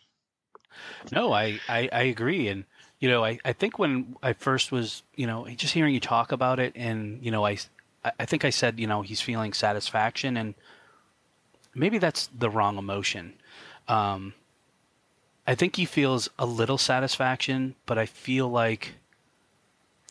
No, 1.12 1.32
I, 1.32 1.60
I, 1.68 1.88
I 1.92 2.02
agree. 2.02 2.48
And, 2.48 2.64
you 3.00 3.08
know, 3.08 3.24
I, 3.24 3.38
I 3.44 3.52
think 3.52 3.78
when 3.78 4.16
I 4.22 4.32
first 4.32 4.72
was, 4.72 5.02
you 5.16 5.26
know, 5.26 5.46
just 5.48 5.74
hearing 5.74 5.94
you 5.94 6.00
talk 6.00 6.32
about 6.32 6.58
it 6.58 6.72
and, 6.74 7.22
you 7.22 7.30
know, 7.30 7.44
I, 7.44 7.58
I 8.18 8.24
think 8.24 8.44
I 8.44 8.50
said, 8.50 8.78
you 8.78 8.86
know, 8.86 9.02
he's 9.02 9.20
feeling 9.20 9.52
satisfaction 9.52 10.36
and 10.36 10.54
maybe 11.74 11.98
that's 11.98 12.28
the 12.38 12.50
wrong 12.50 12.78
emotion. 12.78 13.34
Um, 13.88 14.34
I 15.46 15.54
think 15.54 15.76
he 15.76 15.84
feels 15.84 16.30
a 16.38 16.46
little 16.46 16.78
satisfaction, 16.78 17.74
but 17.84 17.98
I 17.98 18.06
feel 18.06 18.48
like 18.48 18.94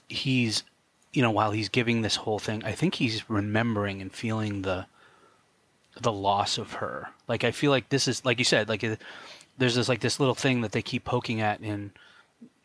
he's, 0.08 0.64
you 1.12 1.22
know, 1.22 1.32
while 1.32 1.52
he's 1.52 1.70
giving 1.70 2.02
this 2.02 2.18
whole 2.18 2.40
thing, 2.40 2.64
I 2.64 2.74
think 2.74 2.96
he's 2.96 3.30
remembering 3.30 4.02
and 4.02 4.12
feeling 4.12 4.62
the, 4.62 4.86
the 6.00 6.12
loss 6.12 6.58
of 6.58 6.74
her. 6.74 7.10
Like, 7.28 7.44
I 7.44 7.52
feel 7.52 7.72
like 7.72 7.90
this 7.90 8.08
is, 8.08 8.24
like 8.26 8.40
you 8.40 8.46
said, 8.46 8.70
like, 8.70 8.84
there's 9.58 9.76
this 9.76 9.90
like 9.90 10.02
this 10.02 10.20
little 10.20 10.36
thing 10.36 10.62
that 10.62 10.72
they 10.72 10.82
keep 10.82 11.06
poking 11.06 11.42
at 11.42 11.60
and 11.60 11.92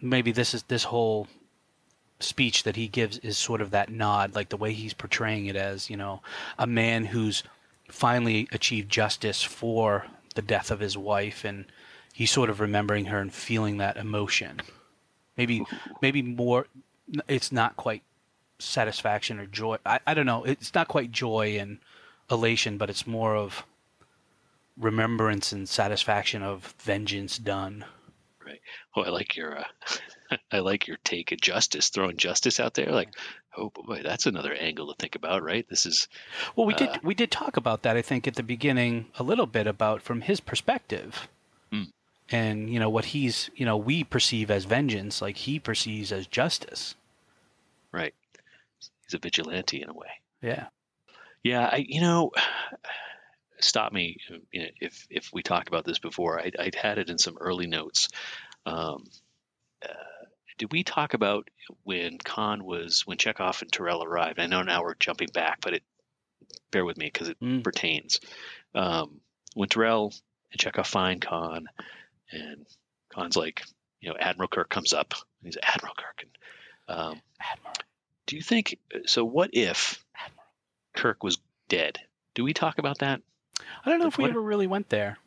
maybe 0.01 0.33
this 0.33 0.55
is 0.55 0.63
this 0.65 0.85
whole 0.85 1.27
speech 2.21 2.65
that 2.65 2.77
he 2.77 2.89
gives 2.89 3.19
is 3.19 3.39
sort 3.39 3.61
of 3.61 3.71
that 3.71 3.91
nod 3.91 4.35
like 4.35 4.49
the 4.49 4.57
way 4.57 4.73
he's 4.73 4.95
portraying 4.95 5.47
it 5.47 5.55
as 5.55 5.89
you 5.89 5.97
know 5.97 6.21
a 6.59 6.67
man 6.67 7.05
who's 7.05 7.43
finally 7.89 8.49
achieved 8.53 8.91
justice 8.91 9.43
for 9.43 10.07
the 10.35 10.43
death 10.43 10.71
of 10.71 10.81
his 10.81 10.97
wife 10.97 11.45
and 11.45 11.65
he's 12.13 12.31
sort 12.31 12.51
of 12.51 12.61
remembering 12.61 13.07
her 13.07 13.21
and 13.21 13.33
feeling 13.33 13.79
that 13.79 13.97
emotion. 13.97 14.61
Maybe 15.37 15.65
maybe 16.03 16.23
more 16.23 16.67
it's 17.27 17.53
not 17.53 17.77
quite 17.77 18.03
satisfaction 18.59 19.39
or 19.39 19.47
joy 19.47 19.79
I, 19.87 20.01
I 20.07 20.15
don't 20.15 20.27
know 20.27 20.43
it's 20.45 20.75
not 20.75 20.89
quite 20.89 21.13
joy 21.13 21.57
and 21.59 21.79
elation 22.29 22.77
but 22.77 22.91
it's 22.91 23.07
more 23.07 23.37
of 23.37 23.65
remembrance 24.79 25.53
and 25.53 25.69
satisfaction 25.69 26.43
of 26.43 26.75
vengeance 26.81 27.39
done. 27.39 27.85
Right. 28.45 28.61
Oh, 28.97 29.03
I 29.03 29.11
like 29.11 29.37
your, 29.37 29.59
uh, 29.59 30.37
I 30.53 30.61
like 30.61 30.87
your 30.87 30.99
take 31.05 31.33
of 31.33 31.41
justice, 31.41 31.89
throwing 31.89 32.17
justice 32.17 32.61
out 32.61 32.75
there. 32.75 32.91
Like, 32.91 33.11
oh 33.57 33.71
boy, 33.71 34.03
that's 34.03 34.27
another 34.27 34.55
angle 34.55 34.89
to 34.89 34.95
think 34.99 35.17
about, 35.17 35.43
right? 35.43 35.67
This 35.69 35.85
is 35.87 36.09
Well, 36.57 36.67
we 36.67 36.75
did 36.75 36.89
Uh, 36.89 36.99
we 37.03 37.15
did 37.15 37.31
talk 37.31 37.57
about 37.57 37.83
that 37.83 37.97
I 37.97 38.03
think 38.03 38.27
at 38.27 38.37
the 38.37 38.43
beginning 38.43 39.07
a 39.19 39.23
little 39.23 39.47
bit 39.47 39.67
about 39.67 40.03
from 40.03 40.23
his 40.23 40.41
perspective. 40.41 41.29
Hmm. 41.73 41.85
And 42.31 42.71
you 42.73 42.79
know 42.79 42.91
what 42.91 43.07
he's, 43.07 43.51
you 43.57 43.67
know, 43.67 43.77
we 43.77 44.05
perceive 44.05 44.51
as 44.51 44.65
vengeance 44.65 45.21
like 45.21 45.37
he 45.37 45.59
perceives 45.59 46.13
as 46.13 46.27
justice. 46.27 46.95
right. 47.93 48.15
He's 49.05 49.15
a 49.15 49.19
vigilante 49.19 49.81
in 49.81 49.89
a 49.89 49.95
way. 49.95 50.09
Yeah. 50.43 50.67
Yeah, 51.43 51.69
I, 51.73 51.87
you 51.89 52.01
know, 52.03 52.31
stop 53.61 53.93
me 53.93 54.17
you 54.53 54.63
know, 54.63 54.69
if 54.81 55.07
if 55.11 55.31
we 55.33 55.43
talked 55.43 55.69
about 55.69 55.85
this 55.85 55.99
before. 55.99 56.41
I'd, 56.41 56.57
I'd 56.59 56.75
had 56.75 56.99
it 56.99 57.11
in 57.11 57.19
some 57.19 57.37
early 57.41 57.67
notes. 57.67 58.09
Um, 58.67 59.05
uh, 59.83 59.93
did 60.59 60.73
we 60.73 60.83
talk 60.83 61.15
about 61.15 61.49
when 61.85 62.19
Khan 62.19 62.65
was 62.65 63.03
when 63.07 63.19
Chekov 63.19 63.63
and 63.63 63.71
Terrell 63.73 64.03
arrived? 64.05 64.41
I 64.41 64.47
know 64.47 64.63
now 64.63 64.83
we're 64.83 64.95
jumping 64.95 65.29
back, 65.33 65.61
but 65.61 65.75
it 65.75 65.83
bear 66.71 66.85
with 66.85 66.97
me 66.97 67.07
because 67.07 67.29
it 67.29 67.41
Mm. 67.41 67.63
pertains. 67.65 68.21
Um, 68.75 69.21
when 69.55 69.69
Terrell 69.69 70.13
and 70.53 70.61
Chekov 70.61 70.87
find 70.87 71.21
Khan, 71.21 71.67
and 72.31 72.67
Khan's 73.11 73.37
like, 73.37 73.63
you 74.01 74.11
know, 74.11 74.17
Admiral 74.19 74.49
Kirk 74.49 74.69
comes 74.69 74.93
up, 74.93 75.13
and 75.13 75.47
he's 75.47 75.57
Admiral 75.63 75.95
Kirk, 75.95 76.23
and 76.23 76.97
um, 76.99 77.23
Admiral. 77.41 77.75
do 78.27 78.37
you 78.37 78.43
think 78.43 78.79
so? 79.07 79.25
What 79.25 79.51
if 79.53 80.05
Kirk 80.97 81.23
was 81.23 81.39
dead? 81.69 81.99
Do 82.35 82.45
we 82.45 82.53
talk 82.53 82.79
about 82.79 82.99
that? 82.99 83.21
I 83.85 83.91
don't 83.91 83.99
know 84.01 84.07
if 84.09 84.19
we 84.19 84.23
What- 84.23 84.31
ever 84.31 84.41
really 84.43 84.67
went 84.67 84.89
there. 84.89 85.19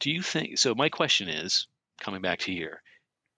Do 0.00 0.10
you 0.10 0.22
think 0.22 0.58
so? 0.58 0.74
My 0.74 0.88
question 0.88 1.28
is 1.28 1.66
coming 2.00 2.20
back 2.20 2.40
to 2.40 2.52
here. 2.52 2.82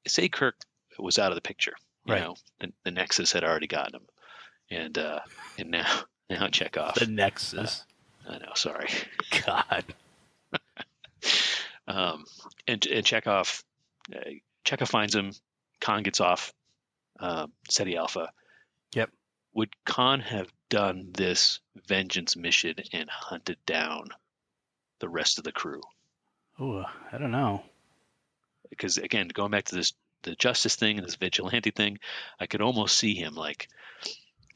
Say 0.07 0.29
Kirk 0.29 0.57
was 0.99 1.19
out 1.19 1.31
of 1.31 1.37
the 1.37 1.43
picture. 1.43 1.75
You 2.07 2.15
Right. 2.15 2.23
know, 2.23 2.37
the, 2.61 2.73
the 2.85 2.91
Nexus 2.91 3.33
had 3.33 3.45
already 3.45 3.67
gotten 3.67 3.97
him, 3.97 4.07
and 4.71 4.99
uh, 4.99 5.21
and 5.59 5.71
now 5.71 5.87
now 6.31 6.47
Chekov. 6.49 6.95
The 6.95 7.07
Nexus. 7.07 7.85
I 8.29 8.39
know. 8.39 8.53
Sorry. 8.55 8.89
God. 9.47 9.85
Um, 11.89 12.25
and 12.67 12.85
and 12.87 13.07
Chekov, 13.07 13.63
uh, 14.15 14.19
Chekov 14.65 14.89
finds 14.89 15.15
him. 15.15 15.33
Khan 15.81 16.03
gets 16.03 16.21
off. 16.21 16.53
Uh, 17.21 17.47
Ceti 17.71 17.97
Alpha. 17.97 18.33
Yep. 18.95 19.11
Would 19.55 19.71
Khan 19.85 20.21
have 20.21 20.51
done 20.69 21.11
this 21.15 21.61
vengeance 21.87 22.35
mission 22.37 22.75
and 22.93 23.09
hunted 23.09 23.59
down 23.67 24.09
the 25.01 25.09
rest 25.09 25.39
of 25.39 25.45
the 25.45 25.53
crew? 25.53 25.81
Ooh, 26.61 26.85
I 27.13 27.19
don't 27.19 27.31
know. 27.33 27.63
because 28.71 28.99
again, 28.99 29.29
going 29.29 29.51
back 29.51 29.65
to 29.67 29.75
this 29.75 29.93
the 30.23 30.35
justice 30.35 30.75
thing 30.77 30.99
and 30.99 31.07
this 31.07 31.17
vigilante 31.17 31.71
thing, 31.71 31.99
I 32.41 32.47
could 32.47 32.63
almost 32.63 32.97
see 32.99 33.15
him 33.15 33.35
like, 33.35 33.69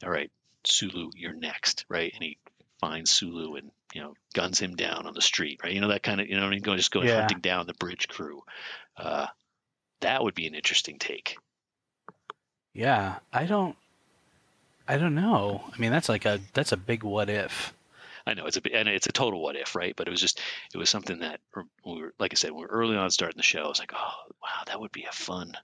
all 0.03 0.09
right, 0.09 0.31
Sulu, 0.65 1.11
you're 1.15 1.33
next, 1.33 1.85
right? 1.87 2.11
And 2.13 2.23
he 2.23 2.37
finds 2.79 3.11
Sulu 3.11 3.55
and 3.55 3.71
you 3.93 4.01
know 4.01 4.13
guns 4.33 4.59
him 4.59 4.75
down 4.75 5.05
on 5.07 5.13
the 5.13 5.21
street, 5.21 5.59
right? 5.63 5.71
You 5.73 5.79
know 5.81 5.89
that 5.89 6.03
kind 6.03 6.19
of 6.19 6.27
you 6.27 6.35
know 6.35 6.41
what 6.41 6.47
I 6.47 6.51
mean? 6.51 6.61
Going 6.61 6.77
just 6.77 6.91
going 6.91 7.07
Yeah. 7.07 7.17
hunting 7.21 7.39
down 7.39 7.67
the 7.67 7.73
bridge 7.75 8.07
crew. 8.07 8.41
Uh, 8.97 9.27
that 10.01 10.23
would 10.23 10.33
be 10.35 10.47
an 10.47 10.55
interesting 10.55 10.97
take. 10.97 11.37
Yeah, 12.73 13.19
I 13.31 13.45
don't 13.45 13.75
I 14.87 14.97
don't 14.97 15.15
know. 15.15 15.63
I 15.73 15.77
mean, 15.79 15.91
that's 15.91 16.09
like 16.09 16.25
a 16.25 16.39
that's 16.53 16.71
a 16.71 16.77
big 16.77 17.03
what 17.03 17.29
if. 17.29 17.73
I 18.25 18.33
know 18.35 18.45
it's 18.45 18.57
a 18.57 18.75
and 18.75 18.87
it's 18.87 19.07
a 19.07 19.11
total 19.11 19.41
what 19.41 19.55
if, 19.55 19.75
right? 19.75 19.95
But 19.95 20.07
it 20.07 20.11
was 20.11 20.21
just 20.21 20.39
it 20.73 20.77
was 20.77 20.89
something 20.89 21.19
that 21.19 21.39
we 21.85 22.01
were 22.01 22.13
like 22.19 22.33
I 22.33 22.35
said, 22.35 22.51
we 22.51 22.61
were 22.61 22.67
early 22.67 22.95
on 22.95 23.09
starting 23.11 23.37
the 23.37 23.43
show. 23.43 23.63
I 23.63 23.67
was 23.67 23.79
like, 23.79 23.93
oh 23.95 24.13
wow, 24.41 24.63
that 24.67 24.79
would 24.79 24.91
be 24.91 25.05
a 25.05 25.11
fun, 25.11 25.57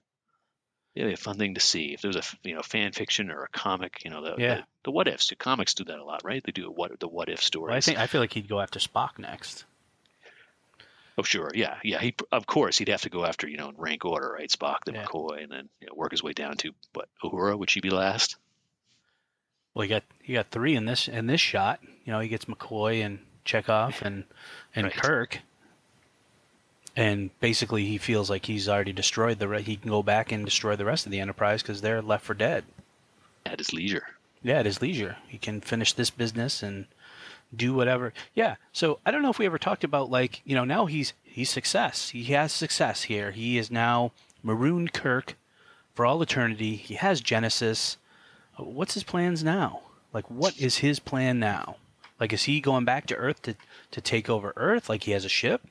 yeah, 0.94 1.06
a 1.06 1.16
fun 1.16 1.38
thing 1.38 1.54
to 1.54 1.60
see 1.60 1.94
if 1.94 2.00
there 2.02 2.08
was 2.08 2.16
a 2.16 2.22
you 2.42 2.54
know 2.54 2.62
fan 2.62 2.92
fiction 2.92 3.30
or 3.30 3.44
a 3.44 3.48
comic. 3.48 4.04
You 4.04 4.10
know, 4.10 4.22
the 4.22 4.34
Yeah. 4.42 4.54
the, 4.56 4.64
the 4.84 4.90
what 4.90 5.08
ifs. 5.08 5.28
The 5.28 5.36
comics 5.36 5.74
do 5.74 5.84
that 5.84 5.98
a 5.98 6.04
lot, 6.04 6.22
right? 6.24 6.42
They 6.44 6.52
do 6.52 6.66
a 6.66 6.70
what 6.70 6.98
the 6.98 7.08
what 7.08 7.28
if 7.28 7.42
stories. 7.42 7.68
Well, 7.70 7.76
I 7.76 7.80
think 7.80 7.98
I 7.98 8.06
feel 8.06 8.20
like 8.20 8.32
he'd 8.32 8.48
go 8.48 8.60
after 8.60 8.78
Spock 8.80 9.18
next. 9.18 9.64
oh 11.16 11.22
sure, 11.22 11.50
yeah, 11.54 11.76
yeah. 11.84 11.98
He 12.00 12.14
of 12.32 12.46
course 12.46 12.78
he'd 12.78 12.88
have 12.88 13.02
to 13.02 13.10
go 13.10 13.24
after 13.24 13.48
you 13.48 13.56
know 13.56 13.68
in 13.68 13.76
rank 13.76 14.04
order, 14.04 14.32
right? 14.32 14.50
Spock, 14.50 14.78
then 14.84 14.94
Yeah. 14.96 15.04
McCoy, 15.04 15.42
and 15.42 15.52
then 15.52 15.68
you 15.80 15.86
know, 15.86 15.94
work 15.94 16.10
his 16.12 16.22
way 16.22 16.32
down 16.32 16.56
to 16.58 16.72
what 16.92 17.08
Uhura 17.22 17.58
would 17.58 17.70
she 17.70 17.80
be 17.80 17.90
last? 17.90 18.36
Well, 19.74 19.82
he 19.82 19.88
got 19.88 20.02
he 20.22 20.34
got 20.34 20.50
three 20.50 20.74
in 20.74 20.86
this 20.86 21.08
in 21.08 21.26
this 21.26 21.40
shot. 21.40 21.80
You 22.04 22.12
know, 22.12 22.20
he 22.20 22.28
gets 22.28 22.46
McCoy 22.46 23.04
and 23.04 23.20
Chekov 23.44 24.02
and 24.02 24.24
and 24.74 24.84
Right. 24.86 24.94
Kirk. 24.94 25.38
And 26.96 27.30
basically, 27.38 27.84
he 27.86 27.96
feels 27.96 28.28
like 28.28 28.46
he's 28.46 28.68
already 28.68 28.92
destroyed 28.92 29.38
the. 29.38 29.46
Re- 29.46 29.62
he 29.62 29.76
can 29.76 29.88
go 29.88 30.02
back 30.02 30.32
and 30.32 30.44
destroy 30.44 30.74
the 30.74 30.84
rest 30.84 31.06
of 31.06 31.12
the 31.12 31.20
Enterprise 31.20 31.62
because 31.62 31.80
they're 31.80 32.02
left 32.02 32.24
for 32.24 32.34
dead. 32.34 32.64
At 33.46 33.60
his 33.60 33.72
leisure. 33.72 34.06
Yeah, 34.42 34.58
at 34.58 34.66
his 34.66 34.82
leisure, 34.82 35.16
he 35.28 35.38
can 35.38 35.60
finish 35.60 35.92
this 35.92 36.10
business 36.10 36.60
and 36.62 36.86
do 37.54 37.72
whatever. 37.72 38.12
Yeah. 38.34 38.56
So 38.72 38.98
I 39.06 39.10
don't 39.10 39.22
know 39.22 39.30
if 39.30 39.38
we 39.38 39.46
ever 39.46 39.58
talked 39.58 39.84
about 39.84 40.10
like 40.10 40.42
you 40.44 40.54
know 40.56 40.64
now 40.64 40.86
he's 40.86 41.12
he's 41.22 41.50
success. 41.50 42.10
He 42.10 42.24
has 42.24 42.52
success 42.52 43.04
here. 43.04 43.30
He 43.30 43.58
is 43.58 43.70
now 43.70 44.12
marooned 44.42 44.92
Kirk 44.92 45.36
for 45.94 46.04
all 46.04 46.20
eternity. 46.20 46.76
He 46.76 46.94
has 46.94 47.20
Genesis. 47.20 47.96
What's 48.58 48.94
his 48.94 49.04
plans 49.04 49.44
now? 49.44 49.82
Like 50.12 50.28
what 50.30 50.58
is 50.58 50.78
his 50.78 50.98
plan 50.98 51.38
now? 51.38 51.76
Like 52.18 52.32
is 52.32 52.44
he 52.44 52.60
going 52.60 52.84
back 52.84 53.06
to 53.06 53.16
Earth 53.16 53.42
to 53.42 53.54
to 53.92 54.00
take 54.00 54.28
over 54.28 54.52
Earth? 54.56 54.88
Like 54.88 55.04
he 55.04 55.12
has 55.12 55.24
a 55.24 55.28
ship. 55.28 55.62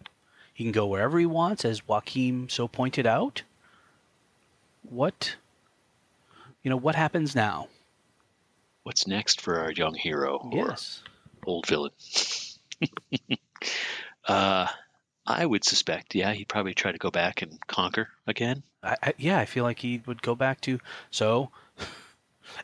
He 0.53 0.63
can 0.63 0.71
go 0.71 0.87
wherever 0.87 1.19
he 1.19 1.25
wants, 1.25 1.63
as 1.65 1.81
Joachim 1.87 2.49
so 2.49 2.67
pointed 2.67 3.05
out. 3.05 3.43
What? 4.81 5.35
You 6.63 6.69
know 6.69 6.77
what 6.77 6.95
happens 6.95 7.35
now? 7.35 7.67
What's 8.83 9.05
next 9.05 9.41
for 9.41 9.59
our 9.59 9.71
young 9.71 9.93
hero 9.93 10.37
or 10.37 10.57
Yes. 10.69 11.03
old 11.45 11.67
villain? 11.67 11.91
uh, 14.27 14.67
I 15.25 15.45
would 15.45 15.63
suspect, 15.65 16.15
yeah, 16.15 16.33
he'd 16.33 16.47
probably 16.47 16.73
try 16.73 16.91
to 16.91 16.97
go 16.97 17.11
back 17.11 17.41
and 17.41 17.59
conquer 17.67 18.07
again. 18.25 18.63
I, 18.81 18.95
I, 19.03 19.13
yeah, 19.17 19.37
I 19.39 19.45
feel 19.45 19.63
like 19.65 19.79
he 19.79 20.01
would 20.05 20.21
go 20.21 20.35
back 20.35 20.61
to. 20.61 20.79
So, 21.11 21.51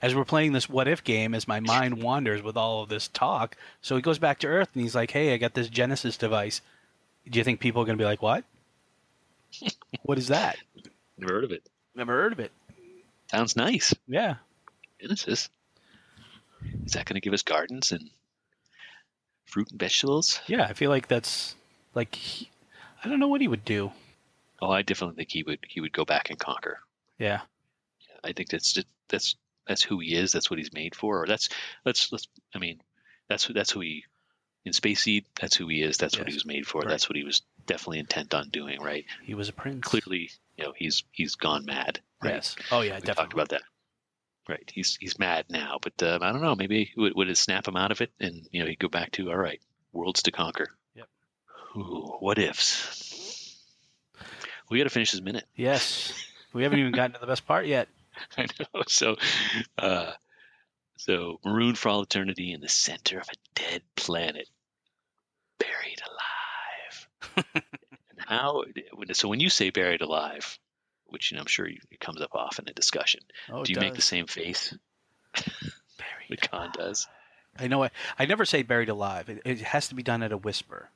as 0.01 0.15
we're 0.15 0.25
playing 0.25 0.53
this 0.53 0.69
what 0.69 0.87
if 0.87 1.03
game, 1.03 1.33
as 1.33 1.47
my 1.47 1.59
mind 1.59 2.01
wanders 2.01 2.41
with 2.41 2.57
all 2.57 2.83
of 2.83 2.89
this 2.89 3.07
talk. 3.07 3.55
So 3.81 3.95
he 3.95 4.01
goes 4.01 4.19
back 4.19 4.39
to 4.39 4.47
Earth 4.47 4.69
and 4.73 4.83
he's 4.83 4.95
like, 4.95 5.11
"Hey, 5.11 5.33
I 5.33 5.37
got 5.37 5.53
this 5.53 5.69
Genesis 5.69 6.17
device. 6.17 6.61
Do 7.29 7.39
you 7.39 7.43
think 7.43 7.59
people 7.59 7.81
are 7.81 7.85
going 7.85 7.97
to 7.97 8.01
be 8.01 8.05
like, 8.05 8.21
what? 8.21 8.43
what 10.03 10.17
is 10.17 10.27
that? 10.27 10.57
Never 11.17 11.33
heard 11.33 11.43
of 11.43 11.51
it. 11.51 11.63
Never 11.95 12.11
heard 12.11 12.33
of 12.33 12.39
it. 12.39 12.51
Sounds 13.27 13.55
nice. 13.55 13.93
Yeah. 14.07 14.35
Genesis. 14.99 15.49
Is 16.85 16.93
that 16.93 17.05
going 17.05 17.15
to 17.15 17.21
give 17.21 17.33
us 17.33 17.41
gardens 17.41 17.91
and 17.91 18.09
fruit 19.45 19.71
and 19.71 19.79
vegetables? 19.79 20.41
Yeah, 20.47 20.65
I 20.65 20.73
feel 20.73 20.89
like 20.89 21.07
that's 21.07 21.55
like 21.93 22.15
he, 22.15 22.49
I 23.03 23.09
don't 23.09 23.19
know 23.19 23.27
what 23.27 23.41
he 23.41 23.47
would 23.47 23.65
do. 23.65 23.91
Oh, 24.61 24.71
I 24.71 24.81
definitely 24.81 25.15
think 25.15 25.31
he 25.31 25.43
would. 25.43 25.59
He 25.67 25.81
would 25.81 25.93
go 25.93 26.05
back 26.05 26.29
and 26.29 26.39
conquer. 26.39 26.79
Yeah. 27.19 27.41
I 28.23 28.31
think 28.31 28.49
that's 28.49 28.71
just, 28.71 28.87
that's 29.09 29.35
that's 29.67 29.83
who 29.83 29.99
he 29.99 30.15
is. 30.15 30.31
That's 30.31 30.49
what 30.49 30.59
he's 30.59 30.73
made 30.73 30.95
for. 30.95 31.23
Or 31.23 31.27
that's 31.27 31.49
let's 31.85 32.11
let's. 32.11 32.27
I 32.53 32.59
mean, 32.59 32.81
that's 33.29 33.43
who 33.43 33.53
that's 33.53 33.71
who 33.71 33.81
he 33.81 34.05
in 34.65 34.73
Space 34.73 35.01
Seed. 35.01 35.25
That's 35.39 35.55
who 35.55 35.67
he 35.67 35.81
is. 35.81 35.97
That's 35.97 36.17
what 36.17 36.27
he 36.27 36.33
was 36.33 36.45
made 36.45 36.65
for. 36.65 36.81
Right. 36.81 36.89
That's 36.89 37.09
what 37.09 37.15
he 37.15 37.23
was 37.23 37.41
definitely 37.65 37.99
intent 37.99 38.33
on 38.33 38.49
doing. 38.49 38.81
Right. 38.81 39.05
He 39.23 39.33
was 39.33 39.49
a 39.49 39.53
prince. 39.53 39.81
Clearly, 39.81 40.29
you 40.57 40.65
know, 40.65 40.73
he's 40.75 41.03
he's 41.11 41.35
gone 41.35 41.65
mad. 41.65 41.99
Right. 42.21 42.35
Yes. 42.35 42.55
Oh 42.71 42.81
yeah, 42.81 42.95
we 42.95 43.01
definitely. 43.01 43.15
talked 43.15 43.33
about 43.33 43.49
that. 43.49 43.61
Right. 44.47 44.71
He's 44.73 44.97
he's 44.99 45.19
mad 45.19 45.45
now, 45.49 45.79
but 45.81 46.01
um, 46.03 46.21
I 46.21 46.31
don't 46.31 46.41
know. 46.41 46.55
Maybe 46.55 46.91
would 46.97 47.15
would 47.15 47.29
it 47.29 47.37
snap 47.37 47.67
him 47.67 47.77
out 47.77 47.91
of 47.91 48.01
it, 48.01 48.11
and 48.19 48.47
you 48.51 48.61
know 48.61 48.67
he'd 48.67 48.79
go 48.79 48.89
back 48.89 49.11
to 49.13 49.29
all 49.31 49.37
right, 49.37 49.61
worlds 49.91 50.23
to 50.23 50.31
conquer. 50.31 50.67
Yep. 50.95 51.07
Ooh, 51.77 52.17
what 52.19 52.39
ifs? 52.39 53.13
We 54.69 54.79
got 54.79 54.85
to 54.85 54.89
finish 54.89 55.11
this 55.11 55.21
minute. 55.21 55.45
Yes. 55.55 56.13
We 56.53 56.63
haven't 56.63 56.79
even 56.79 56.93
gotten 56.93 57.13
to 57.13 57.19
the 57.19 57.27
best 57.27 57.45
part 57.45 57.65
yet. 57.65 57.87
I 58.37 58.47
know. 58.59 58.83
So, 58.87 59.15
uh, 59.77 60.11
so 60.97 61.39
marooned 61.43 61.77
for 61.77 61.89
all 61.89 62.01
eternity 62.01 62.51
in 62.53 62.61
the 62.61 62.69
center 62.69 63.19
of 63.19 63.27
a 63.29 63.59
dead 63.59 63.81
planet, 63.95 64.47
buried 65.59 66.01
alive. 66.09 67.43
and 68.09 68.19
how? 68.19 68.63
So 69.13 69.27
when 69.27 69.39
you 69.39 69.49
say 69.49 69.69
buried 69.69 70.01
alive, 70.01 70.59
which 71.05 71.31
you 71.31 71.35
know, 71.35 71.41
I'm 71.41 71.47
sure 71.47 71.67
you, 71.67 71.79
it 71.91 71.99
comes 71.99 72.21
up 72.21 72.31
often 72.33 72.67
in 72.67 72.73
discussion, 72.73 73.21
Oh, 73.51 73.63
do 73.63 73.73
you 73.73 73.79
make 73.79 73.95
the 73.95 74.01
same 74.01 74.27
face 74.27 74.73
Buried 75.33 76.41
Khan 76.51 76.71
does? 76.73 77.07
I 77.57 77.67
know. 77.67 77.83
I, 77.83 77.91
I 78.17 78.25
never 78.25 78.45
say 78.45 78.63
buried 78.63 78.89
alive. 78.89 79.29
It, 79.29 79.41
it 79.45 79.59
has 79.61 79.87
to 79.89 79.95
be 79.95 80.03
done 80.03 80.23
at 80.23 80.31
a 80.31 80.37
whisper. 80.37 80.89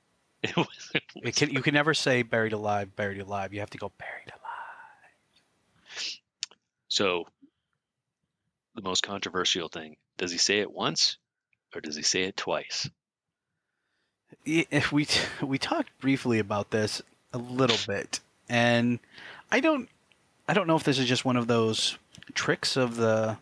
It 0.44 0.56
was, 0.56 0.92
It 1.16 1.36
can, 1.36 1.50
you 1.50 1.62
can 1.62 1.74
never 1.74 1.94
say 1.94 2.22
buried 2.24 2.54
alive, 2.54 2.96
buried 2.96 3.20
alive. 3.20 3.54
You 3.54 3.60
have 3.60 3.70
to 3.72 3.78
go 3.78 3.92
buried 3.98 4.28
alive. 4.28 4.37
So 6.88 7.28
the 8.76 8.82
most 8.82 9.04
controversial 9.04 9.70
thing: 9.70 9.98
does 10.18 10.32
he 10.32 10.38
say 10.38 10.60
it 10.60 10.72
once, 10.72 11.18
or 11.76 11.82
does 11.82 11.96
he 11.96 12.04
say 12.04 12.24
it 12.24 12.38
twice? 12.38 12.90
If 14.46 14.92
we 14.92 15.08
we 15.42 15.58
talked 15.58 15.98
briefly 16.00 16.40
about 16.40 16.72
this 16.72 17.02
a 17.34 17.38
little 17.38 17.78
bit, 17.88 18.20
and 18.50 19.00
I 19.52 19.60
don't 19.60 19.90
I 20.48 20.54
don't 20.54 20.68
know 20.68 20.76
if 20.76 20.84
this 20.84 21.00
is 21.00 21.08
just 21.08 21.26
one 21.26 21.38
of 21.38 21.48
those 21.48 21.98
tricks 22.34 22.78
of 22.78 22.96
the. 22.96 23.38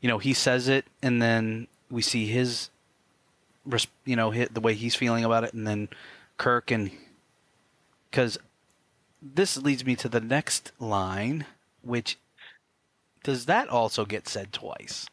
You 0.00 0.08
know, 0.08 0.18
he 0.18 0.34
says 0.34 0.68
it, 0.68 0.84
and 1.02 1.22
then 1.22 1.66
we 1.90 2.02
see 2.02 2.26
his, 2.26 2.68
you 4.04 4.16
know, 4.16 4.30
the 4.32 4.60
way 4.60 4.74
he's 4.74 4.94
feeling 4.94 5.24
about 5.24 5.44
it, 5.44 5.54
and 5.54 5.66
then 5.66 5.88
Kirk 6.36 6.70
and 6.70 6.90
because 8.10 8.38
this 9.22 9.56
leads 9.56 9.84
me 9.84 9.96
to 9.96 10.08
the 10.08 10.20
next 10.20 10.72
line, 10.78 11.46
which 11.84 12.18
does 13.22 13.46
that 13.46 13.68
also 13.68 14.04
get 14.04 14.28
said 14.28 14.52
twice? 14.52 15.06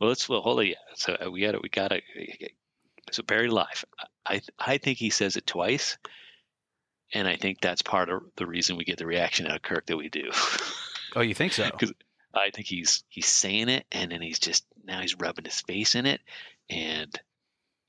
Well, 0.00 0.08
let's 0.08 0.28
well 0.28 0.42
hold 0.42 0.60
on. 0.60 0.66
Yeah. 0.66 0.74
So 0.94 1.14
uh, 1.14 1.30
we 1.30 1.40
got 1.40 1.54
it. 1.54 1.62
we 1.62 1.68
got 1.68 1.88
to. 1.88 2.00
So 3.12 3.22
buried 3.22 3.50
alive. 3.50 3.84
I 4.26 4.40
I 4.58 4.78
think 4.78 4.98
he 4.98 5.10
says 5.10 5.36
it 5.36 5.46
twice, 5.46 5.96
and 7.12 7.26
I 7.28 7.36
think 7.36 7.60
that's 7.60 7.82
part 7.82 8.08
of 8.10 8.22
the 8.36 8.46
reason 8.46 8.76
we 8.76 8.84
get 8.84 8.98
the 8.98 9.06
reaction 9.06 9.46
out 9.46 9.56
of 9.56 9.62
Kirk 9.62 9.86
that 9.86 9.96
we 9.96 10.08
do. 10.08 10.30
Oh, 11.14 11.20
you 11.22 11.34
think 11.34 11.52
so? 11.52 11.70
'Cause- 11.78 11.92
I 12.34 12.50
think 12.50 12.66
he's 12.66 13.02
he's 13.08 13.26
saying 13.28 13.70
it, 13.70 13.86
and 13.90 14.12
then 14.12 14.20
he's 14.20 14.38
just 14.38 14.66
now 14.84 15.00
he's 15.00 15.14
rubbing 15.14 15.46
his 15.46 15.62
face 15.62 15.94
in 15.94 16.04
it, 16.04 16.20
and 16.68 17.18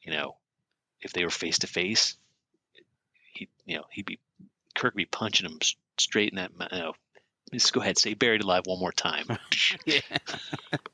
you 0.03 0.13
know, 0.13 0.37
if 1.01 1.11
they 1.11 1.25
were 1.25 1.29
face 1.29 1.59
to 1.59 1.67
face, 1.67 2.15
he 3.33 3.49
you 3.65 3.75
know 3.77 3.83
he'd 3.91 4.05
be 4.05 4.19
Kirk 4.73 4.93
would 4.93 4.97
be 4.97 5.05
punching 5.05 5.45
him 5.49 5.59
straight 5.97 6.29
in 6.29 6.37
that. 6.37 6.51
You 6.71 6.79
know, 6.79 6.93
just 7.53 7.73
go 7.73 7.81
ahead, 7.81 7.97
say 7.97 8.13
buried 8.13 8.41
alive 8.43 8.63
one 8.65 8.79
more 8.79 8.91
time, 8.91 9.25
Yeah. 9.85 10.01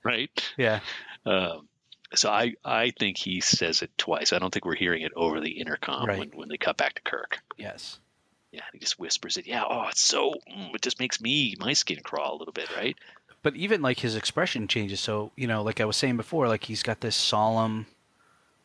right? 0.04 0.30
Yeah. 0.58 0.80
Um, 1.26 1.68
so 2.16 2.30
I, 2.30 2.54
I 2.63 2.92
think 2.92 3.18
he 3.18 3.42
says 3.42 3.82
it 3.82 3.92
twice. 3.98 4.34
I 4.34 4.39
don't 4.39 4.54
think 4.54 4.66
we're 4.66 4.76
hearing 4.76 5.02
it 5.02 5.12
over 5.16 5.39
the 5.39 5.60
intercom 5.60 6.08
Right. 6.08 6.20
when, 6.20 6.30
when 6.32 6.50
they 6.50 6.58
cut 6.58 6.78
back 6.78 6.94
to 6.96 7.02
Kirk. 7.02 7.39
Yes. 7.58 8.00
Yeah, 8.52 8.62
he 8.72 8.78
just 8.80 9.00
whispers 9.00 9.38
it. 9.38 9.48
Yeah, 9.48 9.63
oh, 9.68 9.88
it's 9.89 10.02
so. 10.02 10.32
Mm, 10.56 10.76
it 10.76 10.82
just 10.84 11.00
makes 11.00 11.20
me 11.20 11.56
my 11.60 11.74
skin 11.74 12.02
crawl 12.04 12.36
a 12.36 12.38
little 12.38 12.54
bit, 12.54 12.70
right? 12.78 12.96
But 13.42 13.56
even 13.56 13.82
like 13.82 14.00
his 14.00 14.16
expression 14.16 14.68
changes. 14.68 15.00
So, 15.00 15.32
you 15.36 15.48
know, 15.48 15.63
like 15.63 15.82
I 15.82 15.86
was 15.86 15.98
saying 15.98 16.18
before, 16.18 16.48
like 16.48 16.66
he's 16.66 16.84
got 16.84 17.02
this 17.02 17.16
solemn, 17.16 17.88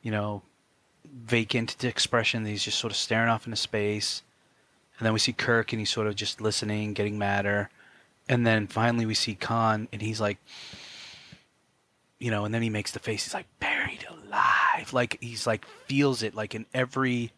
you 0.02 0.10
know, 0.10 0.42
vacant 1.10 1.82
expression 1.84 2.42
that 2.44 2.50
he's 2.50 2.64
just 2.64 2.78
sort 2.78 2.92
of 2.92 2.96
staring 2.98 3.30
off 3.30 3.46
into 3.46 3.56
space. 3.56 4.22
And 4.98 5.06
then 5.06 5.12
we 5.14 5.18
see 5.20 5.32
Kirk 5.32 5.72
and 5.72 5.80
he's 5.80 5.90
sort 5.90 6.06
of 6.06 6.16
just 6.16 6.40
listening, 6.40 6.92
getting 6.92 7.16
madder. 7.18 7.70
And 8.28 8.46
then 8.46 8.66
finally 8.66 9.06
we 9.06 9.14
see 9.14 9.34
Khan 9.34 9.88
and 9.92 10.02
he's 10.02 10.20
like, 10.20 10.38
you 12.18 12.30
know, 12.30 12.44
and 12.44 12.52
then 12.52 12.62
he 12.62 12.70
makes 12.70 12.92
the 12.92 12.98
face. 12.98 13.24
He's 13.24 13.34
like, 13.34 13.46
buried 13.60 14.06
alive. 14.08 14.92
Like 14.92 15.18
he's 15.20 15.46
like, 15.46 15.64
feels 15.86 16.22
it 16.22 16.34
like 16.34 16.54
in 16.54 16.66
every 16.74 17.32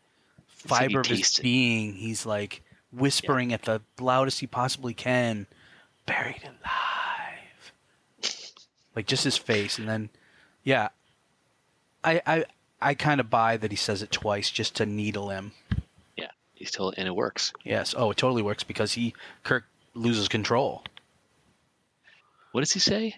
like 0.68 0.81
fiber 0.81 1.00
of 1.00 1.07
his 1.07 1.38
it. 1.38 1.42
being. 1.42 1.94
He's 1.94 2.26
like 2.26 2.62
whispering 2.92 3.53
at 3.53 3.62
the 3.62 3.81
loudest 4.00 4.40
he 4.40 4.46
possibly 4.46 4.94
can, 4.94 5.46
buried 6.07 6.42
alive. 6.42 7.72
Like 8.96 9.07
just 9.07 9.24
his 9.24 9.37
face, 9.37 9.79
and 9.79 9.88
then, 9.88 10.11
yeah, 10.64 10.88
I 12.03 12.20
I 12.26 12.44
I 12.81 12.94
kind 12.94 13.20
of 13.20 13.31
buy 13.31 13.57
that 13.57 13.70
he 13.70 13.76
says 13.76 14.03
it 14.03 14.11
twice 14.11 14.50
just 14.50 14.74
to 14.76 14.87
needle 14.87 15.31
him. 15.31 15.53
Yeah, 16.16 16.31
he's 16.55 16.72
told, 16.72 16.94
and 16.96 17.07
it 17.07 17.14
works. 17.14 17.53
Yes. 17.64 17.94
Oh, 17.96 18.11
it 18.11 18.16
totally 18.16 18.42
works 18.42 18.64
because 18.64 18.94
he 18.94 19.14
Kirk 19.44 19.64
loses 20.01 20.29
control. 20.29 20.83
What 22.53 22.63
does 22.63 22.73
he 22.73 22.81
say? 22.81 23.17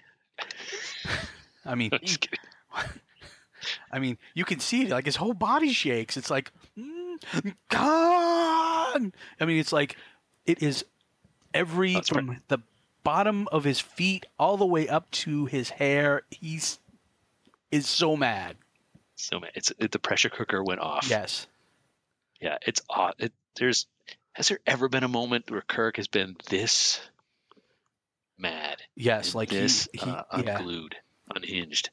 I 1.64 1.74
mean, 1.74 1.90
I'm 1.92 2.00
just 2.02 2.20
kidding. 2.20 2.38
I 3.92 3.98
mean, 3.98 4.18
you 4.34 4.44
can 4.44 4.60
see 4.60 4.82
it. 4.82 4.90
Like 4.90 5.04
his 5.04 5.16
whole 5.16 5.34
body 5.34 5.72
shakes. 5.72 6.16
It's 6.16 6.30
like, 6.30 6.52
mm, 6.78 7.54
Khan. 7.70 9.12
I 9.40 9.44
mean, 9.44 9.58
it's 9.58 9.72
like 9.72 9.96
it 10.46 10.62
is 10.62 10.84
every 11.54 11.94
That's 11.94 12.08
from 12.08 12.38
the 12.48 12.58
bottom 13.04 13.48
of 13.52 13.64
his 13.64 13.80
feet 13.80 14.26
all 14.38 14.56
the 14.56 14.66
way 14.66 14.88
up 14.88 15.10
to 15.12 15.46
his 15.46 15.70
hair. 15.70 16.22
He's 16.30 16.78
is 17.70 17.88
so 17.88 18.16
mad. 18.16 18.56
So 19.16 19.38
mad. 19.40 19.52
it's 19.54 19.72
it, 19.78 19.92
the 19.92 19.98
pressure 19.98 20.28
cooker 20.28 20.62
went 20.62 20.80
off. 20.80 21.06
Yes. 21.08 21.46
yeah, 22.40 22.58
it's 22.66 22.80
odd. 22.90 23.14
It, 23.18 23.32
there's 23.56 23.86
has 24.32 24.48
there 24.48 24.60
ever 24.66 24.88
been 24.88 25.04
a 25.04 25.08
moment 25.08 25.50
where 25.50 25.62
Kirk 25.62 25.96
has 25.96 26.08
been 26.08 26.36
this 26.48 27.00
mad? 28.38 28.82
Yes. 28.96 29.34
Like 29.34 29.50
this 29.50 29.88
he, 29.92 30.00
he 30.00 30.10
uh, 30.10 30.22
yeah. 30.38 30.58
unglued, 30.58 30.96
unhinged. 31.34 31.90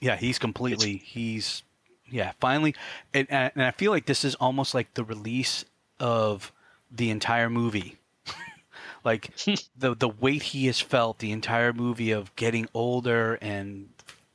Yeah, 0.00 0.16
he's 0.16 0.38
completely 0.38 0.98
he's 0.98 1.62
yeah, 2.10 2.32
finally 2.40 2.74
and 3.12 3.26
and 3.30 3.62
I 3.62 3.70
feel 3.72 3.90
like 3.90 4.06
this 4.06 4.24
is 4.24 4.34
almost 4.36 4.74
like 4.74 4.94
the 4.94 5.04
release 5.04 5.64
of 5.98 6.52
the 6.90 7.10
entire 7.10 7.50
movie. 7.50 7.96
like 9.04 9.34
the 9.76 9.94
the 9.94 10.08
weight 10.08 10.42
he 10.42 10.66
has 10.66 10.80
felt 10.80 11.18
the 11.18 11.32
entire 11.32 11.72
movie 11.72 12.10
of 12.10 12.34
getting 12.36 12.68
older 12.74 13.34
and 13.40 13.88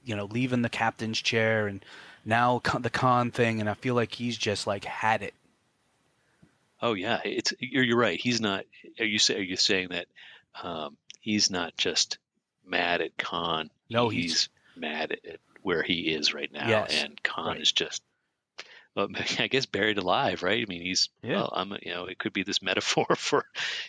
you 0.06 0.15
know, 0.15 0.26
leaving 0.26 0.62
the 0.62 0.69
captain's 0.69 1.21
chair 1.21 1.67
and 1.67 1.84
now 2.26 2.60
Khan- 2.60 2.82
the 2.82 2.89
Khan 2.89 3.32
thing 3.32 3.60
and 3.60 3.69
I 3.69 3.73
feel 3.73 3.95
like 3.95 4.13
he's 4.13 4.38
just 4.38 4.67
like 4.67 4.86
had 4.86 5.21
it. 5.21 5.34
Oh 6.84 6.93
yeah, 6.93 7.19
it's 7.24 7.54
you're 7.60 7.84
you're 7.84 7.98
right. 7.98 8.19
He's 8.19 8.41
not. 8.41 8.65
Are 9.00 9.06
you 9.06 9.17
say 9.19 9.38
are 9.38 9.41
you 9.41 9.56
saying 9.56 9.88
that 9.89 10.06
um, 10.62 10.98
he's 11.22 11.50
not 11.50 11.76
just 11.78 12.17
mad 12.65 13.02
at 13.02 13.17
Khan? 13.17 13.69
No, 13.89 14.10
he's, 14.10 14.24
he's- 14.24 14.50
mad 14.76 15.12
at, 15.13 15.39
where 15.62 15.82
he 15.84 16.02
is 16.13 16.34
right 16.34 16.52
now, 16.52 16.67
Yes, 16.67 17.04
and 17.04 17.22
Khan 17.24 17.48
right. 17.48 17.62
is 17.62 17.72
just. 17.72 18.02
Well, 18.96 19.08
I 19.39 19.48
guess 19.48 19.65
buried 19.65 19.98
alive, 19.98 20.43
right? 20.43 20.62
I 20.62 20.65
mean, 20.69 20.82
he's 20.82 21.10
Yeah. 21.24 21.38
well. 21.38 21.54
I'm, 21.56 21.72
you 21.82 21.91
know, 21.93 22.06
it 22.06 22.19
could 22.19 22.34
be 22.34 22.43
this 22.43 22.62
metaphor 22.62 23.08
for, 23.17 23.46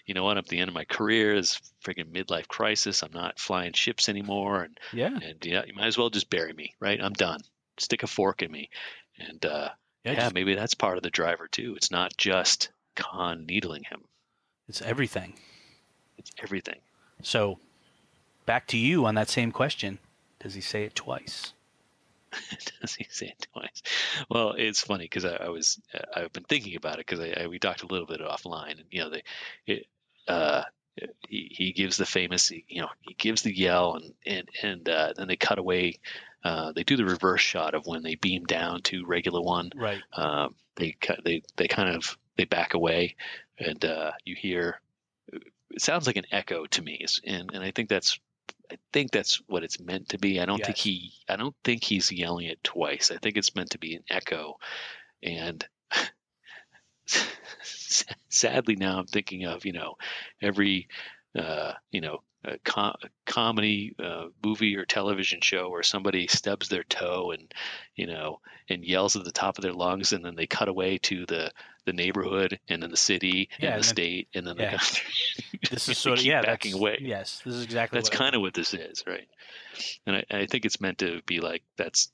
you 0.06 0.14
know, 0.14 0.24
what? 0.24 0.32
I'm 0.38 0.44
at 0.44 0.46
the 0.46 0.60
end 0.60 0.68
of 0.68 0.74
my 0.74 0.84
career, 0.84 1.34
this 1.34 1.60
freaking 1.84 2.12
midlife 2.12 2.48
crisis. 2.48 3.02
I'm 3.02 3.12
not 3.12 3.38
flying 3.40 3.72
ships 3.74 4.08
anymore, 4.08 4.62
and 4.62 4.78
Yeah. 4.92 5.18
and 5.20 5.44
yeah, 5.44 5.64
you 5.66 5.74
might 5.74 5.88
as 5.88 5.98
well 5.98 6.10
just 6.10 6.30
bury 6.30 6.52
me, 6.52 6.74
right? 6.80 7.00
I'm 7.02 7.12
done. 7.12 7.40
Stick 7.78 8.02
a 8.04 8.06
fork 8.06 8.40
in 8.42 8.50
me, 8.52 8.70
and 9.18 9.44
uh, 9.44 9.70
Yeah, 10.04 10.12
yeah, 10.12 10.20
just- 10.20 10.34
maybe 10.34 10.54
that's 10.54 10.74
part 10.74 10.96
of 10.96 11.02
the 11.02 11.10
driver 11.10 11.48
too. 11.48 11.74
It's 11.76 11.90
not 11.90 12.16
just 12.16 12.70
Khan 12.94 13.46
needling 13.46 13.84
him; 13.84 14.02
it's 14.68 14.82
everything. 14.82 15.34
it's 16.18 16.30
everything. 16.42 16.80
So 17.22 17.58
back 18.46 18.66
to 18.68 18.78
you 18.78 19.06
on 19.06 19.14
that 19.14 19.28
same 19.28 19.52
question. 19.52 19.98
Does 20.40 20.54
he 20.54 20.60
say 20.60 20.84
it 20.84 20.94
twice? 20.94 21.52
Does 22.80 22.94
he 22.94 23.06
say 23.10 23.26
it 23.26 23.46
twice? 23.52 23.82
Well, 24.28 24.54
it's 24.56 24.80
funny 24.80 25.04
because 25.04 25.24
I, 25.24 25.36
I, 25.36 25.48
was 25.48 25.80
uh, 25.94 26.20
I've 26.20 26.32
been 26.32 26.44
thinking 26.44 26.76
about 26.76 26.94
it 26.94 27.06
because 27.06 27.20
I, 27.20 27.42
I, 27.42 27.46
we 27.46 27.58
talked 27.58 27.82
a 27.82 27.86
little 27.86 28.06
bit 28.06 28.20
offline, 28.20 28.72
and 28.72 28.84
you 28.90 29.02
know, 29.02 29.10
they, 29.10 29.22
it, 29.66 29.86
uh, 30.28 30.62
he, 31.28 31.50
he 31.50 31.72
gives 31.72 31.96
the 31.96 32.06
famous, 32.06 32.50
you 32.50 32.80
know, 32.80 32.88
he 33.00 33.14
gives 33.14 33.42
the 33.42 33.56
yell, 33.56 33.96
and 33.96 34.14
and 34.26 34.48
and 34.62 34.88
uh, 34.88 35.12
then 35.16 35.28
they 35.28 35.36
cut 35.36 35.58
away. 35.58 35.98
Uh, 36.42 36.72
they 36.72 36.84
do 36.84 36.96
the 36.96 37.04
reverse 37.04 37.40
shot 37.40 37.74
of 37.74 37.86
when 37.86 38.02
they 38.02 38.16
beam 38.16 38.44
down 38.44 38.82
to 38.82 39.06
Regula 39.06 39.40
One. 39.40 39.70
Right. 39.74 40.02
Um, 40.12 40.54
they 40.76 40.96
they 41.24 41.42
they 41.56 41.68
kind 41.68 41.94
of 41.94 42.18
they 42.36 42.44
back 42.44 42.74
away, 42.74 43.16
and 43.58 43.84
uh, 43.84 44.12
you 44.24 44.34
hear. 44.34 44.80
It 45.70 45.82
sounds 45.82 46.06
like 46.06 46.16
an 46.16 46.26
echo 46.30 46.66
to 46.66 46.82
me, 46.82 47.04
and 47.24 47.50
and 47.52 47.64
I 47.64 47.70
think 47.70 47.88
that's 47.88 48.18
I 48.70 48.78
think 48.92 49.10
that's 49.10 49.36
what 49.46 49.64
it's 49.64 49.80
meant 49.80 50.10
to 50.10 50.18
be. 50.18 50.40
I 50.40 50.46
don't 50.46 50.58
yes. 50.58 50.66
think 50.66 50.78
he 50.78 51.12
I 51.28 51.36
don't 51.36 51.54
think 51.64 51.84
he's 51.84 52.10
yelling 52.10 52.46
it 52.46 52.62
twice. 52.64 53.10
I 53.10 53.18
think 53.18 53.36
it's 53.36 53.54
meant 53.54 53.70
to 53.70 53.78
be 53.78 53.94
an 53.94 54.04
echo. 54.10 54.58
And 55.22 55.66
sadly 58.28 58.76
now 58.76 58.98
I'm 58.98 59.06
thinking 59.06 59.44
of, 59.44 59.64
you 59.64 59.72
know, 59.72 59.94
every 60.40 60.88
uh, 61.38 61.72
you 61.90 62.00
know, 62.00 62.22
com- 62.64 62.96
a 63.02 63.08
comedy 63.26 63.94
uh, 64.02 64.26
movie 64.44 64.76
or 64.76 64.84
television 64.84 65.40
show 65.40 65.70
where 65.70 65.82
somebody 65.82 66.26
stubs 66.26 66.68
their 66.68 66.84
toe 66.84 67.32
and 67.32 67.52
you 67.94 68.06
know 68.06 68.40
and 68.68 68.84
yells 68.84 69.16
at 69.16 69.24
the 69.24 69.32
top 69.32 69.58
of 69.58 69.62
their 69.62 69.72
lungs 69.72 70.12
and 70.12 70.24
then 70.24 70.34
they 70.34 70.46
cut 70.46 70.68
away 70.68 70.98
to 70.98 71.26
the 71.26 71.50
the 71.86 71.92
neighborhood 71.92 72.58
and 72.68 72.82
then 72.82 72.90
the 72.90 72.96
city 72.96 73.48
yeah, 73.58 73.66
and 73.66 73.72
the 73.72 73.76
and 73.76 73.84
state 73.84 74.28
and 74.34 74.46
then 74.46 74.56
yeah. 74.56 74.76
the 74.76 75.00
this 75.70 75.88
is 75.88 75.98
sort 75.98 76.18
of 76.18 76.24
yeah 76.24 76.42
backing 76.42 76.74
away. 76.74 76.98
yes 77.00 77.42
this 77.44 77.54
is 77.54 77.64
exactly 77.64 77.98
that's 77.98 78.10
kind 78.10 78.34
of 78.34 78.40
what 78.40 78.54
this 78.54 78.74
is 78.74 79.04
right? 79.06 79.28
And 80.06 80.16
I, 80.16 80.24
I 80.30 80.46
think 80.46 80.64
it's 80.64 80.80
meant 80.80 80.98
to 80.98 81.20
be 81.26 81.40
like 81.40 81.62
that's 81.76 82.10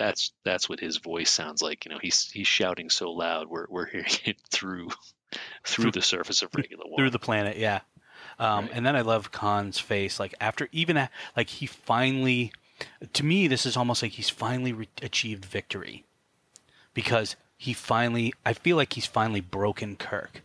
that's 0.00 0.32
that's 0.44 0.68
what 0.68 0.80
his 0.80 0.96
voice 0.96 1.30
sounds 1.30 1.60
like 1.60 1.84
you 1.84 1.90
know 1.90 1.98
he's 2.00 2.30
he's 2.30 2.46
shouting 2.46 2.88
so 2.88 3.12
loud 3.12 3.48
we're 3.48 3.66
we're 3.68 3.86
hearing 3.86 4.06
it 4.24 4.38
through 4.50 4.88
through, 5.64 5.90
the 5.90 6.00
surface 6.00 6.42
of 6.42 6.48
Regula 6.54 6.84
One 6.86 6.96
through 6.96 7.10
the 7.10 7.18
planet 7.18 7.58
yeah 7.58 7.80
um, 8.40 8.64
right. 8.64 8.74
And 8.74 8.86
then 8.86 8.96
I 8.96 9.02
love 9.02 9.30
Khan's 9.30 9.78
face, 9.78 10.18
like 10.18 10.34
after 10.40 10.68
even 10.72 11.08
like 11.36 11.50
he 11.50 11.66
finally, 11.66 12.52
to 13.12 13.24
me, 13.24 13.46
this 13.46 13.66
is 13.66 13.76
almost 13.76 14.02
like 14.02 14.12
he's 14.12 14.30
finally 14.30 14.72
re- 14.72 14.88
achieved 15.02 15.44
victory, 15.44 16.04
because 16.94 17.36
he 17.58 17.74
finally, 17.74 18.32
I 18.44 18.54
feel 18.54 18.76
like 18.76 18.94
he's 18.94 19.06
finally 19.06 19.42
broken 19.42 19.94
Kirk, 19.94 20.42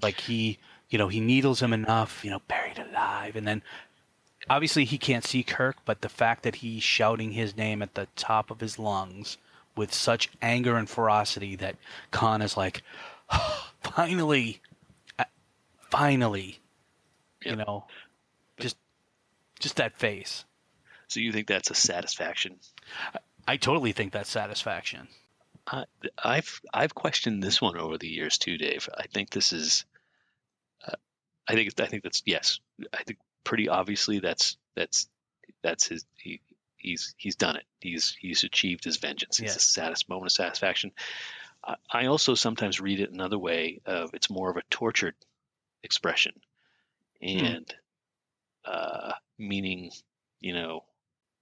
like 0.00 0.20
he, 0.20 0.58
you 0.88 0.98
know, 0.98 1.08
he 1.08 1.18
needles 1.18 1.60
him 1.60 1.72
enough, 1.72 2.24
you 2.24 2.30
know, 2.30 2.40
buried 2.46 2.78
alive, 2.78 3.34
and 3.34 3.46
then 3.46 3.62
obviously 4.48 4.84
he 4.84 4.96
can't 4.96 5.24
see 5.24 5.42
Kirk, 5.42 5.76
but 5.84 6.02
the 6.02 6.08
fact 6.08 6.44
that 6.44 6.56
he's 6.56 6.84
shouting 6.84 7.32
his 7.32 7.56
name 7.56 7.82
at 7.82 7.94
the 7.94 8.06
top 8.14 8.52
of 8.52 8.60
his 8.60 8.78
lungs 8.78 9.36
with 9.74 9.92
such 9.92 10.30
anger 10.40 10.76
and 10.76 10.88
ferocity 10.88 11.56
that 11.56 11.76
Khan 12.12 12.40
is 12.40 12.56
like, 12.56 12.82
oh, 13.30 13.70
finally, 13.82 14.60
uh, 15.18 15.24
you 17.46 17.56
know, 17.56 17.86
just 18.58 18.76
just 19.58 19.76
that 19.76 19.98
face. 19.98 20.44
So 21.08 21.20
you 21.20 21.32
think 21.32 21.46
that's 21.46 21.70
a 21.70 21.74
satisfaction? 21.74 22.56
I, 23.14 23.18
I 23.48 23.56
totally 23.56 23.92
think 23.92 24.12
that's 24.12 24.30
satisfaction. 24.30 25.08
Uh, 25.66 25.84
I've 26.22 26.60
I've 26.72 26.94
questioned 26.94 27.42
this 27.42 27.60
one 27.60 27.76
over 27.76 27.98
the 27.98 28.08
years 28.08 28.38
too, 28.38 28.58
Dave. 28.58 28.88
I 28.96 29.06
think 29.06 29.30
this 29.30 29.52
is. 29.52 29.84
Uh, 30.86 30.96
I 31.48 31.54
think 31.54 31.80
I 31.80 31.86
think 31.86 32.02
that's 32.02 32.22
yes. 32.24 32.60
I 32.92 33.02
think 33.04 33.18
pretty 33.44 33.68
obviously 33.68 34.20
that's 34.20 34.56
that's 34.74 35.08
that's 35.62 35.86
his 35.86 36.04
he, 36.16 36.40
he's 36.76 37.14
he's 37.16 37.36
done 37.36 37.56
it. 37.56 37.64
He's 37.80 38.16
he's 38.20 38.44
achieved 38.44 38.84
his 38.84 38.98
vengeance. 38.98 39.40
It's 39.40 39.54
yes. 39.54 39.56
a 39.56 39.60
satis, 39.60 40.08
moment 40.08 40.26
of 40.26 40.32
satisfaction. 40.32 40.92
I, 41.64 41.76
I 41.90 42.06
also 42.06 42.34
sometimes 42.34 42.80
read 42.80 43.00
it 43.00 43.10
another 43.10 43.38
way. 43.38 43.80
Of 43.86 44.14
it's 44.14 44.30
more 44.30 44.50
of 44.50 44.56
a 44.56 44.62
tortured 44.70 45.14
expression. 45.82 46.32
Hmm. 47.22 47.44
and 47.44 47.74
uh, 48.64 49.12
meaning, 49.38 49.90
you 50.40 50.54
know, 50.54 50.84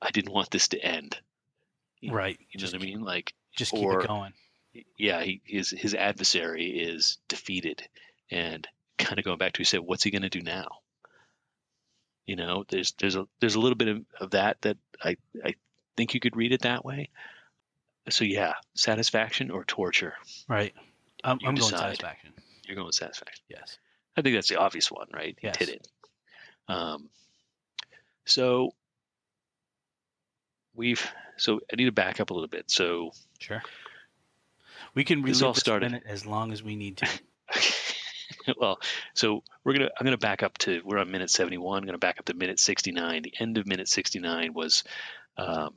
I 0.01 0.11
didn't 0.11 0.33
want 0.33 0.51
this 0.51 0.69
to 0.69 0.79
end. 0.79 1.19
right. 2.09 2.39
You 2.51 2.59
know 2.59 2.61
just 2.61 2.73
what 2.75 2.83
I 2.83 2.85
mean? 2.87 3.03
Like, 3.03 3.33
just 3.57 3.73
keep 3.73 3.85
or, 3.85 4.01
it 4.01 4.07
going. 4.07 4.33
Yeah, 4.99 5.23
he, 5.23 5.41
his 5.45 5.71
his 5.71 5.95
adversary 5.95 6.67
is 6.67 7.19
defeated, 7.29 7.83
and 8.31 8.67
kind 8.99 9.19
of 9.19 9.25
going 9.25 9.39
back 9.39 9.53
to 9.53 9.59
he 9.59 9.65
said, 9.65 9.81
what's 9.81 10.03
he 10.03 10.11
going 10.11 10.23
to 10.23 10.29
do 10.29 10.41
now? 10.41 10.67
You 12.27 12.37
know, 12.37 12.65
there's 12.69 12.93
there's 12.99 13.17
a 13.17 13.27
there's 13.41 13.55
a 13.55 13.61
little 13.61 13.77
bit 13.77 13.89
of, 13.89 14.03
of 14.21 14.31
that 14.31 14.61
that 14.63 14.77
I 15.03 15.17
I 15.45 15.55
think 15.97 16.15
you 16.15 16.21
could 16.21 16.37
read 16.37 16.53
it 16.53 16.63
that 16.63 16.85
way. 16.85 17.11
So 18.11 18.25
yeah, 18.25 18.55
satisfaction 18.75 19.51
or 19.51 19.65
torture. 19.65 20.15
Right. 20.49 20.75
I'm, 21.23 21.39
I'm 21.47 21.55
going 21.55 21.71
satisfaction. 21.71 22.33
You're 22.67 22.77
going 22.77 22.87
with 22.87 22.95
satisfaction. 22.95 23.45
Yes. 23.49 23.79
I 24.16 24.22
think 24.22 24.37
that's 24.37 24.48
the 24.48 24.57
obvious 24.57 24.90
one, 24.90 25.09
right? 25.12 25.37
He 25.40 25.46
yes. 25.46 25.57
did 25.57 25.68
it. 25.70 25.88
Um, 26.68 27.09
so 28.24 28.74
we've 30.74 31.07
so 31.37 31.61
I 31.72 31.77
need 31.77 31.87
to 31.87 31.92
back 31.92 32.20
up 32.20 32.31
a 32.31 32.35
little 32.35 32.48
bit. 32.48 32.70
So 32.70 33.12
sure, 33.38 33.62
we 34.94 35.05
can 35.05 35.22
this 35.22 35.42
all 35.42 35.55
started 35.55 36.03
as 36.07 36.27
long 36.27 36.53
as 36.53 36.62
we 36.62 36.77
need 36.77 36.98
to. 36.98 37.09
well, 38.59 38.81
so 39.14 39.42
we're 39.62 39.74
gonna 39.74 39.90
I'm 39.98 40.05
gonna 40.05 40.18
back 40.18 40.42
up 40.42 40.59
to 40.59 40.83
we're 40.85 40.98
on 40.98 41.11
minute 41.11 41.31
71. 41.31 41.79
I'm 41.79 41.87
gonna 41.87 41.98
back 41.98 42.18
up 42.18 42.27
to 42.27 42.35
minute 42.35 42.59
69. 42.59 43.22
The 43.22 43.35
end 43.38 43.59
of 43.59 43.66
minute 43.66 43.88
69 43.88 44.53
was 44.55 44.85
um, 45.37 45.74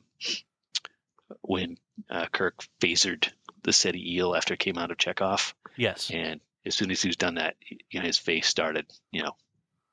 when 1.42 1.78
uh, 2.10 2.28
Kirk 2.32 2.64
phasered 2.80 3.30
the 3.64 3.74
Ceti 3.74 4.16
eel 4.16 4.36
after 4.36 4.54
it 4.54 4.60
came 4.60 4.78
out 4.78 4.92
of 4.92 4.98
Chekov. 4.98 5.54
Yes, 5.76 6.10
and 6.12 6.40
as 6.68 6.76
soon 6.76 6.92
as 6.92 7.02
he 7.02 7.10
was 7.10 7.16
done 7.16 7.36
that, 7.36 7.56
you 7.90 8.00
know, 8.00 8.06
his 8.06 8.18
face 8.18 8.48
started, 8.48 8.86
you 9.12 9.24
know, 9.24 9.32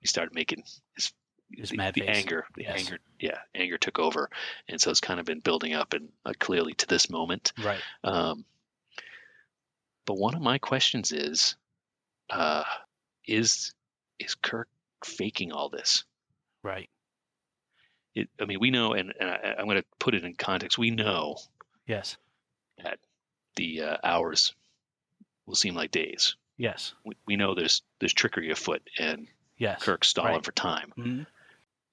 he 0.00 0.08
started 0.08 0.34
making 0.34 0.64
his 0.94 1.12
his 1.56 1.70
the, 1.70 1.76
mad 1.76 1.94
the 1.94 2.00
face. 2.00 2.16
anger, 2.16 2.46
the 2.56 2.62
yes. 2.62 2.78
anger, 2.78 2.98
yeah, 3.20 3.38
anger 3.54 3.78
took 3.78 3.98
over, 3.98 4.28
and 4.68 4.80
so 4.80 4.90
it's 4.90 5.00
kind 5.00 5.20
of 5.20 5.26
been 5.26 5.40
building 5.40 5.72
up 5.72 5.92
and 5.92 6.08
uh, 6.26 6.32
clearly 6.38 6.74
to 6.74 6.86
this 6.86 7.08
moment. 7.08 7.52
Right. 7.62 7.80
Um, 8.02 8.44
but 10.04 10.18
one 10.18 10.34
of 10.34 10.42
my 10.42 10.58
questions 10.58 11.12
is, 11.12 11.56
uh, 12.28 12.64
is 13.26 13.72
is 14.18 14.34
Kirk 14.34 14.68
faking 15.04 15.52
all 15.52 15.68
this? 15.68 16.04
Right. 16.62 16.90
It, 18.14 18.28
I 18.40 18.44
mean, 18.46 18.58
we 18.60 18.70
know, 18.70 18.94
and, 18.94 19.12
and 19.18 19.30
I, 19.30 19.54
am 19.58 19.66
going 19.66 19.76
to 19.76 19.84
put 19.98 20.14
it 20.14 20.24
in 20.24 20.34
context. 20.34 20.78
We 20.78 20.90
know, 20.90 21.36
yes, 21.86 22.16
that 22.82 22.98
the 23.56 23.82
uh, 23.82 23.96
hours 24.02 24.54
will 25.46 25.56
seem 25.56 25.74
like 25.74 25.90
days. 25.90 26.36
Yes. 26.56 26.94
We, 27.04 27.14
we 27.26 27.36
know 27.36 27.54
there's 27.54 27.82
there's 27.98 28.12
trickery 28.12 28.50
afoot, 28.50 28.82
and 28.98 29.26
yes, 29.58 29.82
Kirk 29.82 30.04
stalling 30.04 30.34
right. 30.34 30.44
for 30.44 30.52
time. 30.52 30.92
Mm-hmm. 30.96 31.22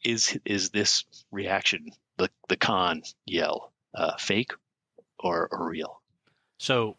Is 0.04 0.38
is 0.46 0.70
this 0.70 1.06
reaction, 1.32 1.92
the 2.18 2.30
the 2.48 2.58
Khan 2.58 3.04
yell, 3.26 3.72
uh, 3.96 4.18
fake 4.18 4.54
or, 5.20 5.48
or 5.52 5.70
real? 5.70 6.02
So 6.58 6.96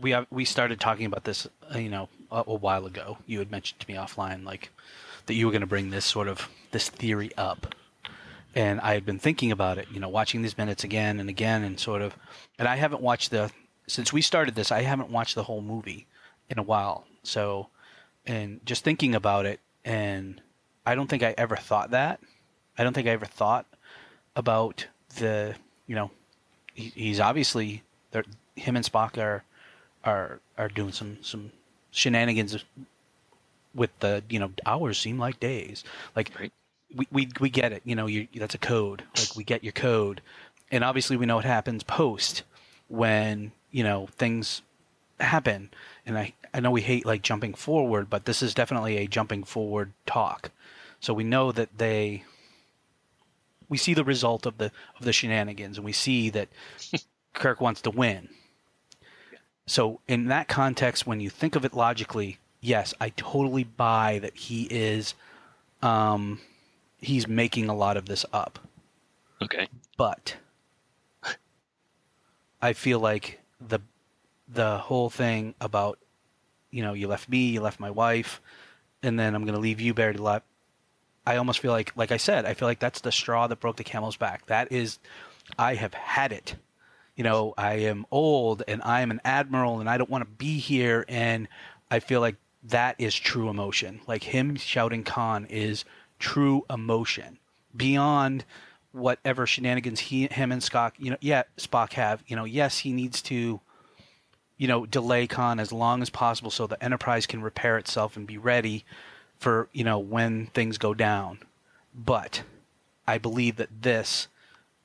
we 0.00 0.12
have, 0.12 0.26
we 0.30 0.44
started 0.44 0.80
talking 0.80 1.06
about 1.06 1.24
this, 1.24 1.48
uh, 1.74 1.78
you 1.78 1.88
know, 1.88 2.08
a, 2.30 2.44
a, 2.46 2.54
while 2.54 2.86
ago. 2.86 3.18
You 3.26 3.38
had 3.38 3.50
mentioned 3.50 3.80
to 3.80 3.88
me 3.88 3.94
offline, 3.94 4.44
like 4.44 4.70
that 5.26 5.34
you 5.34 5.46
were 5.46 5.52
going 5.52 5.62
to 5.62 5.66
bring 5.66 5.90
this 5.90 6.04
sort 6.04 6.28
of 6.28 6.48
this 6.70 6.88
theory 6.88 7.30
up, 7.36 7.74
and 8.54 8.80
I 8.80 8.94
had 8.94 9.04
been 9.04 9.18
thinking 9.18 9.50
about 9.52 9.78
it, 9.78 9.88
you 9.92 10.00
know, 10.00 10.08
watching 10.08 10.42
these 10.42 10.58
minutes 10.58 10.84
again 10.84 11.20
and 11.20 11.28
again, 11.28 11.64
and 11.64 11.78
sort 11.78 12.02
of, 12.02 12.16
and 12.58 12.68
I 12.68 12.76
haven't 12.76 13.02
watched 13.02 13.30
the 13.30 13.50
since 13.86 14.12
we 14.12 14.22
started 14.22 14.54
this. 14.54 14.70
I 14.70 14.82
haven't 14.82 15.10
watched 15.10 15.34
the 15.34 15.44
whole 15.44 15.62
movie, 15.62 16.06
in 16.50 16.58
a 16.58 16.62
while. 16.62 17.06
So, 17.22 17.68
and 18.26 18.60
just 18.66 18.84
thinking 18.84 19.14
about 19.14 19.46
it, 19.46 19.60
and 19.84 20.40
I 20.84 20.94
don't 20.94 21.08
think 21.08 21.22
I 21.22 21.34
ever 21.38 21.56
thought 21.56 21.92
that. 21.92 22.20
I 22.76 22.84
don't 22.84 22.92
think 22.92 23.08
I 23.08 23.12
ever 23.12 23.26
thought 23.26 23.66
about 24.36 24.86
the, 25.16 25.54
you 25.86 25.94
know, 25.94 26.10
he, 26.74 26.92
he's 26.94 27.20
obviously 27.20 27.82
him 28.56 28.76
and 28.76 28.84
Spock 28.84 29.18
are 29.18 29.44
are 30.04 30.40
are 30.56 30.68
doing 30.68 30.92
some 30.92 31.18
some 31.22 31.52
shenanigans 31.90 32.64
with 33.74 33.90
the 34.00 34.22
you 34.28 34.38
know 34.38 34.50
hours 34.66 34.98
seem 34.98 35.18
like 35.18 35.40
days 35.40 35.84
like 36.16 36.30
right. 36.38 36.52
we, 36.94 37.06
we 37.10 37.28
we 37.40 37.50
get 37.50 37.72
it 37.72 37.82
you 37.84 37.94
know 37.94 38.06
you 38.06 38.26
that's 38.34 38.54
a 38.54 38.58
code 38.58 39.02
like 39.16 39.36
we 39.36 39.44
get 39.44 39.62
your 39.62 39.72
code 39.72 40.20
and 40.70 40.84
obviously 40.84 41.16
we 41.16 41.26
know 41.26 41.36
what 41.36 41.44
happens 41.44 41.82
post 41.82 42.42
when 42.88 43.52
you 43.70 43.84
know 43.84 44.08
things 44.16 44.62
happen 45.20 45.70
and 46.06 46.18
I, 46.18 46.32
I 46.52 46.60
know 46.60 46.70
we 46.70 46.82
hate 46.82 47.06
like 47.06 47.22
jumping 47.22 47.54
forward, 47.54 48.10
but 48.10 48.24
this 48.24 48.42
is 48.42 48.54
definitely 48.54 48.96
a 48.96 49.06
jumping 49.06 49.44
forward 49.44 49.92
talk. 50.06 50.50
So 51.00 51.14
we 51.14 51.24
know 51.24 51.52
that 51.52 51.78
they 51.78 52.24
we 53.68 53.78
see 53.78 53.94
the 53.94 54.04
result 54.04 54.46
of 54.46 54.58
the 54.58 54.72
of 54.98 55.04
the 55.04 55.12
shenanigans 55.12 55.78
and 55.78 55.84
we 55.84 55.92
see 55.92 56.30
that 56.30 56.48
Kirk 57.32 57.60
wants 57.60 57.80
to 57.82 57.90
win. 57.90 58.28
So 59.66 60.00
in 60.08 60.26
that 60.26 60.48
context 60.48 61.06
when 61.06 61.20
you 61.20 61.30
think 61.30 61.54
of 61.54 61.64
it 61.64 61.74
logically, 61.74 62.38
yes, 62.60 62.92
I 63.00 63.10
totally 63.10 63.64
buy 63.64 64.18
that 64.20 64.36
he 64.36 64.66
is 64.70 65.14
um, 65.82 66.40
he's 67.00 67.26
making 67.26 67.68
a 67.68 67.74
lot 67.74 67.96
of 67.96 68.06
this 68.06 68.24
up. 68.32 68.58
Okay. 69.42 69.68
But 69.96 70.36
I 72.60 72.72
feel 72.72 73.00
like 73.00 73.40
the 73.60 73.80
the 74.52 74.78
whole 74.78 75.10
thing 75.10 75.54
about 75.60 75.98
you 76.70 76.82
know 76.82 76.92
you 76.92 77.08
left 77.08 77.28
me, 77.28 77.50
you 77.50 77.60
left 77.60 77.80
my 77.80 77.90
wife, 77.90 78.40
and 79.02 79.18
then 79.18 79.34
I'm 79.34 79.44
going 79.44 79.54
to 79.54 79.60
leave 79.60 79.80
you 79.80 79.94
buried 79.94 80.16
alive. 80.16 80.42
I 81.26 81.36
almost 81.36 81.60
feel 81.60 81.72
like, 81.72 81.92
like 81.96 82.12
I 82.12 82.16
said, 82.16 82.46
I 82.46 82.54
feel 82.54 82.66
like 82.66 82.80
that's 82.80 83.02
the 83.02 83.12
straw 83.12 83.46
that 83.46 83.60
broke 83.60 83.76
the 83.76 83.84
camel's 83.84 84.16
back. 84.16 84.46
That 84.46 84.72
is, 84.72 84.98
I 85.58 85.74
have 85.74 85.94
had 85.94 86.32
it. 86.32 86.56
You 87.14 87.24
know, 87.24 87.54
I 87.58 87.74
am 87.74 88.06
old 88.10 88.62
and 88.66 88.80
I 88.82 89.02
am 89.02 89.10
an 89.10 89.20
admiral 89.24 89.80
and 89.80 89.88
I 89.88 89.98
don't 89.98 90.10
want 90.10 90.22
to 90.24 90.30
be 90.30 90.58
here. 90.58 91.04
And 91.08 91.48
I 91.90 92.00
feel 92.00 92.20
like 92.20 92.36
that 92.64 92.96
is 92.98 93.14
true 93.14 93.48
emotion. 93.48 94.00
Like 94.06 94.24
him 94.24 94.56
shouting 94.56 95.04
Khan 95.04 95.46
is 95.46 95.84
true 96.18 96.64
emotion 96.70 97.38
beyond 97.76 98.44
whatever 98.92 99.46
shenanigans 99.46 100.00
he, 100.00 100.26
him 100.26 100.50
and 100.50 100.62
Spock, 100.62 100.92
you 100.98 101.10
know, 101.10 101.16
yeah, 101.20 101.42
Spock 101.58 101.92
have. 101.92 102.24
You 102.26 102.36
know, 102.36 102.44
yes, 102.44 102.78
he 102.78 102.92
needs 102.92 103.20
to, 103.22 103.60
you 104.60 104.68
know, 104.68 104.84
delay 104.84 105.26
Khan 105.26 105.58
as 105.58 105.72
long 105.72 106.02
as 106.02 106.10
possible 106.10 106.50
so 106.50 106.66
the 106.66 106.84
Enterprise 106.84 107.24
can 107.24 107.40
repair 107.40 107.78
itself 107.78 108.14
and 108.14 108.26
be 108.26 108.36
ready 108.36 108.84
for 109.38 109.70
you 109.72 109.84
know 109.84 109.98
when 109.98 110.48
things 110.48 110.76
go 110.76 110.92
down. 110.92 111.38
But 111.94 112.42
I 113.06 113.16
believe 113.16 113.56
that 113.56 113.80
this 113.80 114.28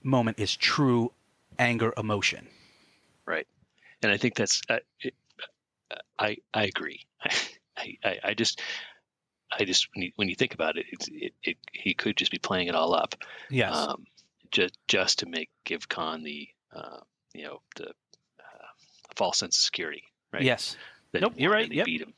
moment 0.01 0.39
is 0.39 0.55
true 0.55 1.11
anger 1.59 1.93
emotion. 1.97 2.47
Right, 3.25 3.45
and 4.01 4.13
I 4.13 4.15
think 4.15 4.35
that's 4.35 4.61
uh, 4.69 4.77
it, 5.01 5.13
I 6.17 6.37
I 6.53 6.63
agree. 6.63 7.01
I, 7.77 7.97
I 8.01 8.19
I 8.23 8.33
just 8.33 8.61
I 9.51 9.65
just 9.65 9.89
when 9.93 10.03
you, 10.03 10.11
when 10.15 10.29
you 10.29 10.35
think 10.35 10.53
about 10.53 10.77
it, 10.77 10.85
it's, 10.89 11.09
it, 11.11 11.33
it 11.43 11.57
he 11.73 11.93
could 11.93 12.15
just 12.15 12.31
be 12.31 12.39
playing 12.39 12.69
it 12.69 12.75
all 12.75 12.93
up. 12.93 13.13
Yes. 13.49 13.75
Um, 13.75 14.05
just 14.51 14.77
just 14.87 15.19
to 15.19 15.25
make 15.25 15.49
give 15.65 15.89
Khan 15.89 16.23
the 16.23 16.47
uh, 16.73 16.99
you 17.33 17.43
know 17.43 17.59
the 17.75 17.89
uh, 17.89 17.93
false 19.15 19.37
sense 19.39 19.57
of 19.57 19.61
security. 19.63 20.03
Right. 20.31 20.43
Yes. 20.43 20.77
That 21.11 21.21
Nope, 21.21 21.33
you're 21.37 21.51
right, 21.51 21.71
yep. 21.71 21.85
Beat 21.85 22.01
him. 22.01 22.13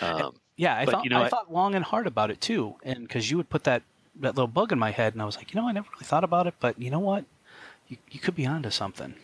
Um, 0.00 0.36
Yeah, 0.56 0.76
I 0.76 0.84
But, 0.84 0.92
thought 0.92 1.04
you 1.04 1.10
know, 1.10 1.22
I, 1.22 1.26
I- 1.26 1.28
thought 1.28 1.52
long 1.52 1.74
and 1.74 1.84
hard 1.84 2.06
about 2.06 2.30
it 2.30 2.40
too, 2.40 2.76
and 2.84 3.00
because 3.00 3.30
you 3.30 3.36
would 3.36 3.48
put 3.50 3.64
that 3.64 3.82
that 4.20 4.34
little 4.34 4.48
bug 4.48 4.72
in 4.72 4.78
my 4.78 4.90
head, 4.90 5.12
and 5.12 5.22
I 5.22 5.24
was 5.24 5.36
like, 5.36 5.52
you 5.54 5.60
know, 5.60 5.68
I 5.68 5.72
never 5.72 5.88
really 5.94 6.04
thought 6.04 6.24
about 6.24 6.46
it, 6.48 6.54
but 6.60 6.80
you 6.80 6.90
know 6.90 6.98
what, 7.00 7.24
you 7.88 7.96
you 8.10 8.18
could 8.20 8.34
be 8.34 8.46
onto 8.46 8.70
something. 8.70 9.14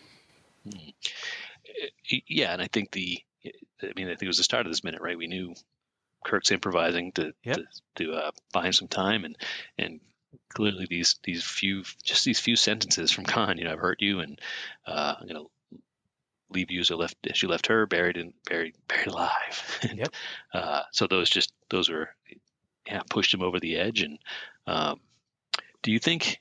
yeah, 2.29 2.53
and 2.53 2.63
I 2.63 2.69
think 2.69 2.91
the, 2.93 3.21
I 3.83 3.93
mean, 3.97 4.07
I 4.07 4.11
think 4.11 4.23
it 4.23 4.29
was 4.29 4.37
the 4.39 4.43
start 4.45 4.67
of 4.67 4.73
this 4.73 4.85
minute, 4.85 5.01
right? 5.01 5.19
We 5.19 5.27
knew 5.27 5.55
Kirk's 6.25 6.51
improvising 6.53 7.13
to 7.13 7.35
Yep. 7.45 7.57
to, 7.57 7.65
to 7.97 8.13
uh, 8.15 8.31
buy 8.53 8.67
him 8.67 8.73
some 8.73 8.89
time, 8.89 9.25
and 9.25 9.37
and 9.79 10.01
clearly 10.53 10.87
these 10.89 11.17
these 11.25 11.45
few 11.45 11.83
just 12.03 12.25
these 12.25 12.41
few 12.41 12.57
sentences 12.57 13.11
from 13.11 13.25
Khan, 13.25 13.59
you 13.59 13.65
know, 13.65 13.73
I've 13.73 13.79
hurt 13.79 14.01
you, 14.01 14.21
and 14.21 14.41
uh, 14.87 15.15
I'm 15.21 15.27
gonna 15.27 15.45
leave 16.55 16.71
you 16.71 16.81
as 16.81 16.91
you 16.91 16.97
left 16.97 17.17
as 17.29 17.43
you 17.43 17.49
left 17.49 17.67
her, 17.67 17.87
buried 17.87 18.17
and 18.17 18.33
buried 18.49 18.75
buried 18.89 19.09
alive. 19.09 19.79
And, 19.89 19.99
Yep. 19.99 20.15
Uh, 20.53 20.83
so 20.93 21.07
those 21.07 21.29
just 21.31 21.53
those 21.71 21.89
were 21.89 22.09
yeah 22.87 23.03
pushed 23.09 23.35
him 23.35 23.43
over 23.43 23.61
the 23.61 23.77
edge. 23.77 24.03
And 24.03 24.19
um, 24.67 25.01
do 25.83 25.91
you 25.91 25.99
think? 25.99 26.41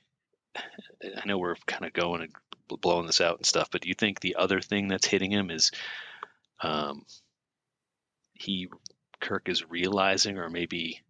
I 0.56 1.26
know 1.26 1.38
we're 1.38 1.56
kind 1.66 1.84
of 1.84 1.92
going 1.92 2.22
and 2.22 2.32
blowing 2.80 3.06
this 3.06 3.20
out 3.20 3.36
and 3.36 3.44
stuff, 3.46 3.68
but 3.70 3.82
do 3.82 3.88
you 3.88 3.94
think 3.94 4.20
the 4.20 4.36
other 4.36 4.60
thing 4.60 4.88
that's 4.88 5.06
hitting 5.06 5.30
him 5.30 5.50
is 5.50 5.70
um, 6.62 7.04
he 8.32 8.68
Kirk 9.20 9.48
is 9.48 9.68
realizing 9.68 10.38
or 10.38 10.48
maybe 10.48 11.02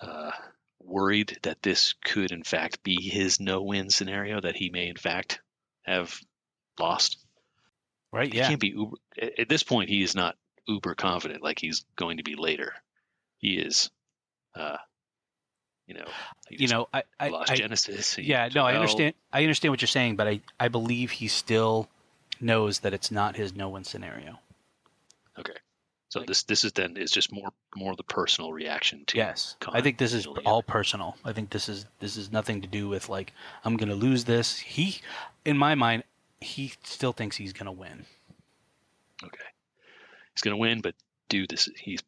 uh, 0.00 0.32
worried 0.80 1.38
that 1.42 1.62
this 1.62 1.94
could 2.04 2.32
in 2.32 2.42
fact 2.42 2.82
be 2.82 3.00
his 3.00 3.40
no-win 3.40 3.90
scenario 3.90 4.40
that 4.40 4.56
he 4.56 4.70
may 4.70 4.88
in 4.88 4.96
fact 4.96 5.40
have 5.82 6.18
lost. 6.78 7.21
Right? 8.12 8.32
He 8.32 8.38
Yeah. 8.38 8.48
can't 8.48 8.60
be 8.60 8.68
uber 8.68 8.96
at 9.38 9.48
this 9.48 9.62
point. 9.62 9.88
He 9.88 10.02
is 10.02 10.14
not 10.14 10.36
uber 10.66 10.94
confident 10.94 11.42
like 11.42 11.58
he's 11.58 11.84
going 11.96 12.18
to 12.18 12.22
be 12.22 12.34
later. 12.36 12.74
He 13.38 13.54
is, 13.58 13.90
uh, 14.54 14.76
you 15.86 15.94
know, 15.94 16.06
You 16.50 16.68
know, 16.68 16.88
I 16.92 17.02
I, 17.18 17.28
lost 17.30 17.50
I 17.50 17.56
Genesis. 17.56 18.14
He- 18.14 18.24
yeah, 18.24 18.48
no, 18.54 18.64
I 18.66 18.74
understand. 18.74 19.14
I 19.32 19.42
understand 19.42 19.72
what 19.72 19.80
you're 19.80 19.88
saying, 19.88 20.16
but 20.16 20.28
I 20.28 20.40
I 20.60 20.68
believe 20.68 21.10
he 21.10 21.28
still 21.28 21.88
knows 22.40 22.80
that 22.80 22.92
it's 22.92 23.10
not 23.10 23.36
his 23.36 23.54
no-win 23.54 23.84
scenario. 23.84 24.38
Okay, 25.38 25.56
so 26.10 26.20
this 26.26 26.42
this 26.42 26.64
is 26.64 26.72
then 26.72 26.96
is 26.96 27.10
just 27.10 27.32
more 27.32 27.52
more 27.74 27.96
the 27.96 28.02
personal 28.04 28.52
reaction 28.52 29.04
to 29.06 29.16
Yes, 29.16 29.56
I 29.68 29.80
think 29.80 29.96
this 29.98 30.12
is 30.12 30.26
all 30.44 30.62
personal. 30.62 31.16
I 31.24 31.32
think 31.32 31.50
this 31.50 31.68
is 31.68 31.86
this 32.00 32.16
is 32.16 32.30
nothing 32.30 32.60
to 32.60 32.68
do 32.68 32.88
with 32.88 33.08
like 33.08 33.32
I'm 33.64 33.76
going 33.76 33.88
to 33.88 33.94
lose 33.94 34.24
this. 34.24 34.58
He, 34.58 35.00
in 35.44 35.56
my 35.56 35.74
mind, 35.74 36.04
he 36.42 36.72
still 36.84 37.12
thinks 37.12 37.36
he's 37.36 37.52
going 37.52 37.66
to 37.66 37.72
win. 37.72 38.04
Okay. 39.24 39.44
He's 40.34 40.42
going 40.42 40.52
to 40.54 40.60
win, 40.60 40.80
but 40.80 40.94
dude, 41.28 41.50
this 41.50 41.68
he's 41.76 42.00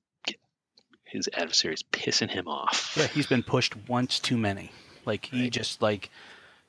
his 1.05 1.29
adversary's 1.33 1.83
pissing 1.93 2.31
him 2.31 2.49
off. 2.49 2.95
Yeah, 2.97 3.07
he's 3.07 3.27
been 3.27 3.43
pushed 3.45 3.75
once 3.89 4.19
too 4.19 4.37
many. 4.37 4.73
Like 5.05 5.27
he 5.27 5.43
Right. 5.43 5.53
just 5.53 5.81
like, 5.81 6.11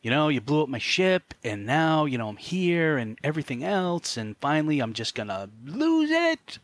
you 0.04 0.12
know, 0.12 0.28
you 0.28 0.40
blew 0.42 0.62
up 0.62 0.70
my 0.70 0.78
ship, 0.78 1.34
and 1.44 1.66
now 1.66 2.06
you 2.06 2.18
know 2.18 2.30
I'm 2.30 2.38
here 2.38 2.98
and 2.98 3.18
everything 3.24 3.64
else, 3.64 4.18
and 4.18 4.38
finally 4.38 4.80
I'm 4.82 4.94
just 4.94 5.16
gonna 5.16 5.50
lose 5.66 6.12
it. 6.12 6.60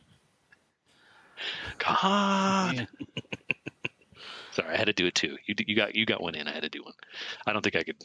God. 1.79 2.87
Sorry, 4.51 4.73
I 4.73 4.77
had 4.77 4.85
to 4.87 4.93
do 4.93 5.05
it 5.07 5.15
too. 5.15 5.37
You 5.47 5.55
you 5.65 5.75
got 5.75 5.95
you 5.95 6.05
got 6.05 6.21
one 6.21 6.35
in. 6.35 6.47
I 6.47 6.51
had 6.51 6.63
to 6.63 6.69
do 6.69 6.83
one. 6.83 6.93
I 7.47 7.53
don't 7.53 7.61
think 7.61 7.75
I 7.75 7.83
could. 7.83 7.95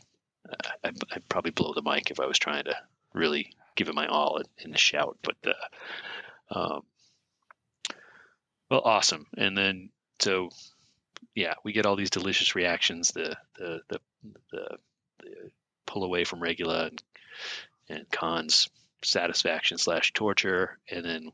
I'd, 0.85 0.97
I'd 1.13 1.29
probably 1.29 1.51
blow 1.51 1.73
the 1.75 1.83
mic 1.83 2.11
if 2.11 2.21
I 2.21 2.27
was 2.27 2.39
trying 2.39 2.65
to 2.65 2.77
really 3.13 3.53
give 3.75 3.89
it 3.89 3.95
my 3.95 4.07
all 4.07 4.43
in, 4.59 4.71
the 4.71 4.79
shout. 4.79 5.19
But 5.23 5.37
uh, 5.47 6.59
um, 6.59 6.83
well, 8.71 8.83
awesome. 8.85 9.27
And 9.37 9.57
then 9.57 9.91
so 10.21 10.51
yeah, 11.35 11.55
we 11.65 11.73
get 11.73 11.87
all 11.87 11.97
these 11.97 12.11
delicious 12.11 12.55
reactions. 12.55 13.13
The 13.13 13.37
the 13.59 13.81
the 13.89 14.01
the, 14.51 14.79
the 15.21 15.51
pull 15.87 16.05
away 16.05 16.25
from 16.25 16.41
Regula 16.41 16.87
and, 16.87 17.03
and 17.89 18.11
Khan's 18.11 18.69
satisfaction 19.03 19.79
slash 19.79 20.13
torture, 20.13 20.79
and 20.91 21.05
then 21.05 21.33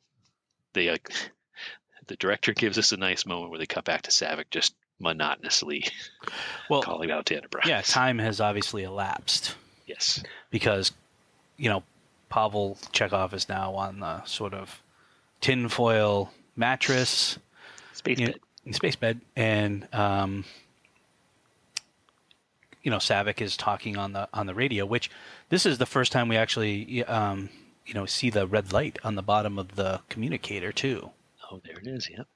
they 0.75 0.87
the 2.07 2.17
director 2.17 2.53
gives 2.53 2.79
us 2.79 2.93
a 2.93 2.97
nice 2.97 3.27
moment 3.27 3.51
where 3.51 3.59
they 3.59 3.67
cut 3.67 3.85
back 3.85 4.03
to 4.03 4.11
Saavik 4.11 4.51
just 4.51 4.75
monotonously 5.03 5.85
Well, 6.71 6.83
calling 6.83 7.11
out 7.11 7.27
to 7.27 7.37
Enterprise. 7.37 7.67
yeah, 7.67 7.83
time 7.83 8.19
has 8.19 8.41
obviously 8.41 8.85
elapsed 8.85 9.55
Yes. 9.87 10.23
because, 10.51 10.93
you 11.59 11.69
know, 11.69 11.83
Pavel 12.31 12.79
Chekov 12.93 13.35
is 13.35 13.49
now 13.49 13.75
on 13.75 14.01
the 14.01 14.25
sort 14.25 14.55
of 14.55 14.81
tinfoil 15.43 16.31
mattress. 16.57 17.39
Space 17.93 18.19
you 18.19 18.27
know, 18.29 18.33
bed. 18.65 18.75
space 18.75 18.97
bed, 18.97 19.21
and 19.37 19.87
um, 19.93 20.45
you 22.83 22.91
know 22.91 22.97
Saavik 22.97 23.43
is 23.43 23.57
talking 23.57 23.99
on 23.99 24.13
the 24.15 24.29
on 24.33 24.47
the 24.47 24.55
radio. 24.55 24.87
Which 24.87 25.11
this 25.51 25.67
is 25.67 25.77
the 25.79 25.85
first 25.87 26.11
time 26.11 26.29
we 26.29 26.37
actually 26.39 27.05
um, 27.05 27.51
you 27.87 27.93
know 27.95 28.07
see 28.07 28.31
the 28.31 28.47
red 28.47 28.73
light 28.73 28.99
on 29.05 29.15
the 29.15 29.23
bottom 29.23 29.59
of 29.59 29.77
the 29.77 30.01
communicator 30.09 30.73
too. 30.73 31.11
Oh, 31.51 31.61
there 31.65 31.77
it 31.79 31.87
is. 31.87 32.09
Yep. 32.09 32.27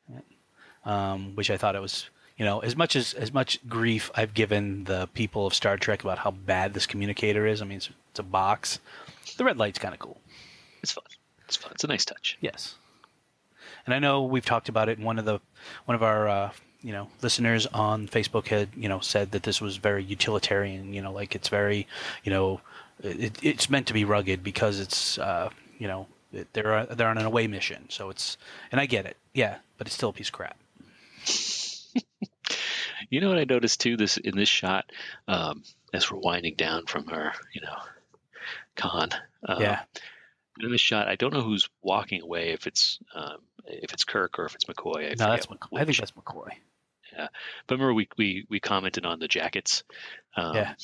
Um, 0.85 1.35
which 1.37 1.51
I 1.51 1.57
thought 1.57 1.75
it 1.75 1.81
was 1.81 2.11
you 2.37 2.45
know 2.45 2.61
as 2.61 2.77
much 2.77 2.97
as 2.97 3.15
as 3.15 3.33
much 3.33 3.59
grief 3.69 4.11
I've 4.15 4.35
given 4.35 4.85
the 4.85 5.09
people 5.15 5.47
of 5.47 5.55
Star 5.55 5.77
Trek 5.77 6.03
about 6.03 6.19
how 6.19 6.31
bad 6.31 6.75
this 6.75 6.87
communicator 6.87 7.47
is. 7.47 7.63
I 7.63 7.65
mean 7.65 7.79
it's, 7.79 7.91
it's 8.11 8.21
a 8.21 8.25
box. 8.25 8.81
The 9.37 9.45
red 9.45 9.59
light's 9.59 9.79
kind 9.79 9.95
of 9.95 10.01
cool. 10.01 10.21
It's 10.83 10.93
fun. 10.93 11.05
It's 11.47 11.57
fun. 11.57 11.73
It's 11.73 11.85
a 11.85 11.89
nice 11.89 12.05
touch. 12.05 12.39
Yes. 12.41 12.77
And 13.85 13.95
I 13.95 13.99
know 13.99 14.23
we've 14.25 14.45
talked 14.45 14.69
about 14.69 14.89
it. 14.89 14.99
And 14.99 15.07
one 15.07 15.19
of 15.19 15.25
the 15.25 15.41
one 15.85 15.95
of 15.95 16.03
our 16.03 16.29
uh, 16.29 16.51
you 16.83 16.93
know 16.93 17.09
listeners 17.23 17.67
on 17.67 18.09
Facebook 18.09 18.49
had 18.49 18.69
you 18.77 18.89
know 18.89 19.01
said 19.01 19.31
that 19.33 19.45
this 19.45 19.61
was 19.61 19.77
very 19.77 20.05
utilitarian. 20.05 20.93
You 20.93 21.03
know, 21.03 21.13
like 21.13 21.35
it's 21.35 21.49
very 21.49 21.87
you 22.25 22.31
know 22.31 22.61
it, 23.03 23.39
it's 23.43 23.71
meant 23.71 23.87
to 23.87 23.93
be 23.93 24.05
rugged 24.05 24.43
because 24.43 24.81
it's 24.81 25.19
uh, 25.19 25.51
you 25.79 25.89
know 25.89 26.07
they're 26.53 26.87
they're 26.87 27.09
on 27.09 27.19
an 27.19 27.27
away 27.27 27.47
mission. 27.47 27.87
So 27.89 28.11
it's 28.11 28.37
and 28.73 28.81
I 28.81 28.87
get 28.87 29.07
it. 29.07 29.17
Yeah, 29.35 29.57
but 29.79 29.87
it's 29.87 29.97
still 29.97 30.11
a 30.11 30.13
piece 30.13 30.29
of 30.29 30.33
crap. 30.33 30.57
You 33.11 33.21
know 33.21 33.29
what 33.29 33.39
I 33.39 33.45
noticed 33.45 33.81
too? 33.81 33.97
This 33.97 34.17
in 34.17 34.37
this 34.37 34.49
shot, 34.49 34.91
um, 35.29 35.63
as 35.93 36.11
we're 36.11 36.19
winding 36.19 36.55
down 36.55 36.87
from 36.87 37.07
her, 37.09 37.33
you 37.53 37.61
know, 37.61 37.77
con. 38.75 39.11
Um, 39.47 39.61
yeah. 39.61 39.83
In 40.61 40.71
this 40.71 40.81
shot, 40.81 41.09
I 41.09 41.17
don't 41.17 41.35
know 41.35 41.43
who's 41.43 41.69
walking 41.83 42.23
away. 42.23 42.51
If 42.51 42.67
it's 42.67 42.99
um, 43.15 43.39
if 43.67 43.93
it's 43.93 44.05
Kirk 44.05 44.39
or 44.39 44.47
if 44.47 44.55
it's 44.55 44.65
McCoy. 44.65 45.11
I 45.11 45.15
no, 45.19 45.31
that's 45.31 45.47
McCoy. 45.47 45.81
I 45.81 45.85
think 45.85 45.99
that's 45.99 46.13
McCoy. 46.13 46.49
Yeah, 47.13 47.29
but 47.67 47.75
remember, 47.75 47.95
we 47.95 48.09
we 48.17 48.47
we 48.49 48.61
commented 48.61 49.07
on 49.07 49.19
the 49.19 49.29
jackets. 49.29 49.85
Um, 50.37 50.55
Yeah. 50.55 50.75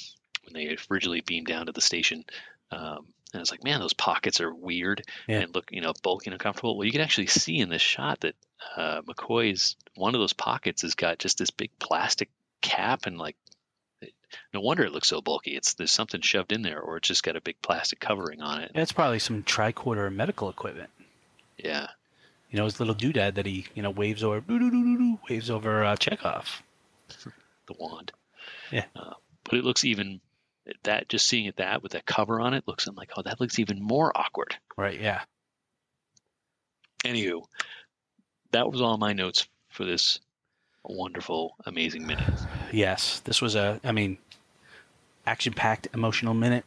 When 0.44 0.54
they 0.54 0.76
originally 0.90 1.20
beamed 1.20 1.46
down 1.46 1.66
to 1.66 1.72
the 1.72 1.80
station, 1.80 2.24
um, 2.72 3.06
and 3.32 3.38
I 3.38 3.42
was 3.42 3.50
like, 3.50 3.64
man, 3.64 3.80
those 3.80 3.92
pockets 3.94 4.40
are 4.40 4.52
weird 4.54 5.02
Yeah. 5.26 5.40
and 5.40 5.54
look, 5.54 5.70
you 5.72 5.80
know, 5.80 5.92
bulky 6.02 6.26
and 6.28 6.34
uncomfortable. 6.34 6.76
Well, 6.76 6.84
you 6.86 6.92
can 6.92 7.00
actually 7.00 7.26
see 7.28 7.58
in 7.58 7.68
this 7.68 7.82
shot 7.82 8.20
that 8.20 8.34
uh, 8.76 9.02
McCoy's 9.02 9.76
one 9.94 10.14
of 10.14 10.20
those 10.20 10.32
pockets 10.32 10.82
has 10.82 10.94
got 10.94 11.18
just 11.18 11.38
this 11.38 11.50
big 11.50 11.70
plastic 11.78 12.28
cap 12.60 13.06
and 13.06 13.18
like 13.18 13.36
no 14.54 14.60
wonder 14.60 14.82
it 14.84 14.92
looks 14.92 15.08
so 15.08 15.20
bulky. 15.20 15.56
It's 15.56 15.74
there's 15.74 15.92
something 15.92 16.20
shoved 16.22 16.52
in 16.52 16.62
there, 16.62 16.80
or 16.80 16.96
it's 16.96 17.08
just 17.08 17.22
got 17.22 17.36
a 17.36 17.40
big 17.40 17.60
plastic 17.60 18.00
covering 18.00 18.40
on 18.40 18.62
it. 18.62 18.70
It's 18.74 18.92
probably 18.92 19.18
some 19.18 19.42
tricorder 19.42 20.10
medical 20.12 20.48
equipment. 20.48 20.88
Yeah, 21.58 21.88
You 22.50 22.58
know, 22.58 22.64
his 22.64 22.80
little 22.80 22.94
doodad 22.94 23.34
that 23.34 23.44
he, 23.46 23.66
you 23.74 23.82
know, 23.82 23.90
waves 23.90 24.24
over, 24.24 24.42
waves 25.28 25.50
over 25.50 25.84
uh, 25.84 25.96
Chekov. 25.96 26.46
the 27.66 27.74
wand. 27.78 28.12
Yeah. 28.70 28.86
Uh, 28.96 29.14
but 29.44 29.54
it 29.58 29.64
looks 29.64 29.84
even 29.84 30.20
that 30.84 31.08
just 31.08 31.26
seeing 31.26 31.46
it 31.46 31.56
that 31.56 31.82
with 31.82 31.92
that 31.92 32.06
cover 32.06 32.40
on 32.40 32.54
it 32.54 32.64
looks. 32.66 32.86
I'm 32.86 32.94
like, 32.94 33.12
oh, 33.16 33.22
that 33.22 33.40
looks 33.40 33.58
even 33.58 33.82
more 33.82 34.12
awkward. 34.16 34.56
Right? 34.76 35.00
Yeah. 35.00 35.22
Anywho, 37.04 37.42
that 38.52 38.70
was 38.70 38.80
all 38.80 38.96
my 38.96 39.12
notes 39.12 39.48
for 39.70 39.84
this 39.84 40.20
wonderful, 40.84 41.56
amazing 41.66 42.06
minute. 42.06 42.24
Yes, 42.72 43.20
this 43.20 43.42
was 43.42 43.54
a, 43.54 43.78
I 43.84 43.92
mean, 43.92 44.16
action-packed, 45.26 45.88
emotional 45.92 46.32
minute, 46.32 46.64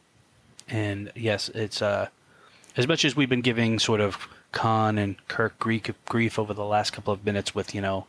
and 0.68 1.10
yes, 1.16 1.48
it's 1.48 1.82
uh, 1.82 2.06
as 2.76 2.86
much 2.86 3.04
as 3.04 3.16
we've 3.16 3.28
been 3.28 3.40
giving 3.40 3.80
sort 3.80 4.00
of 4.00 4.28
Khan 4.52 4.98
and 4.98 5.16
Kirk 5.26 5.58
grief, 5.58 5.90
grief 6.08 6.38
over 6.38 6.54
the 6.54 6.64
last 6.64 6.92
couple 6.92 7.12
of 7.12 7.24
minutes 7.24 7.56
with 7.56 7.74
you 7.74 7.80
know, 7.80 8.06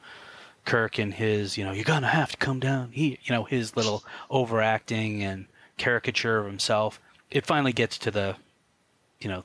Kirk 0.63 0.99
and 0.99 1.11
his, 1.11 1.57
you 1.57 1.65
know, 1.65 1.71
you're 1.71 1.83
gonna 1.83 2.07
have 2.07 2.33
to 2.33 2.37
come 2.37 2.59
down 2.59 2.91
here, 2.91 3.17
you 3.23 3.33
know, 3.33 3.45
his 3.45 3.75
little 3.75 4.03
overacting 4.29 5.23
and 5.23 5.47
caricature 5.77 6.39
of 6.39 6.45
himself. 6.45 6.99
It 7.29 7.45
finally 7.45 7.73
gets 7.73 7.97
to 7.99 8.11
the, 8.11 8.35
you 9.19 9.29
know, 9.29 9.43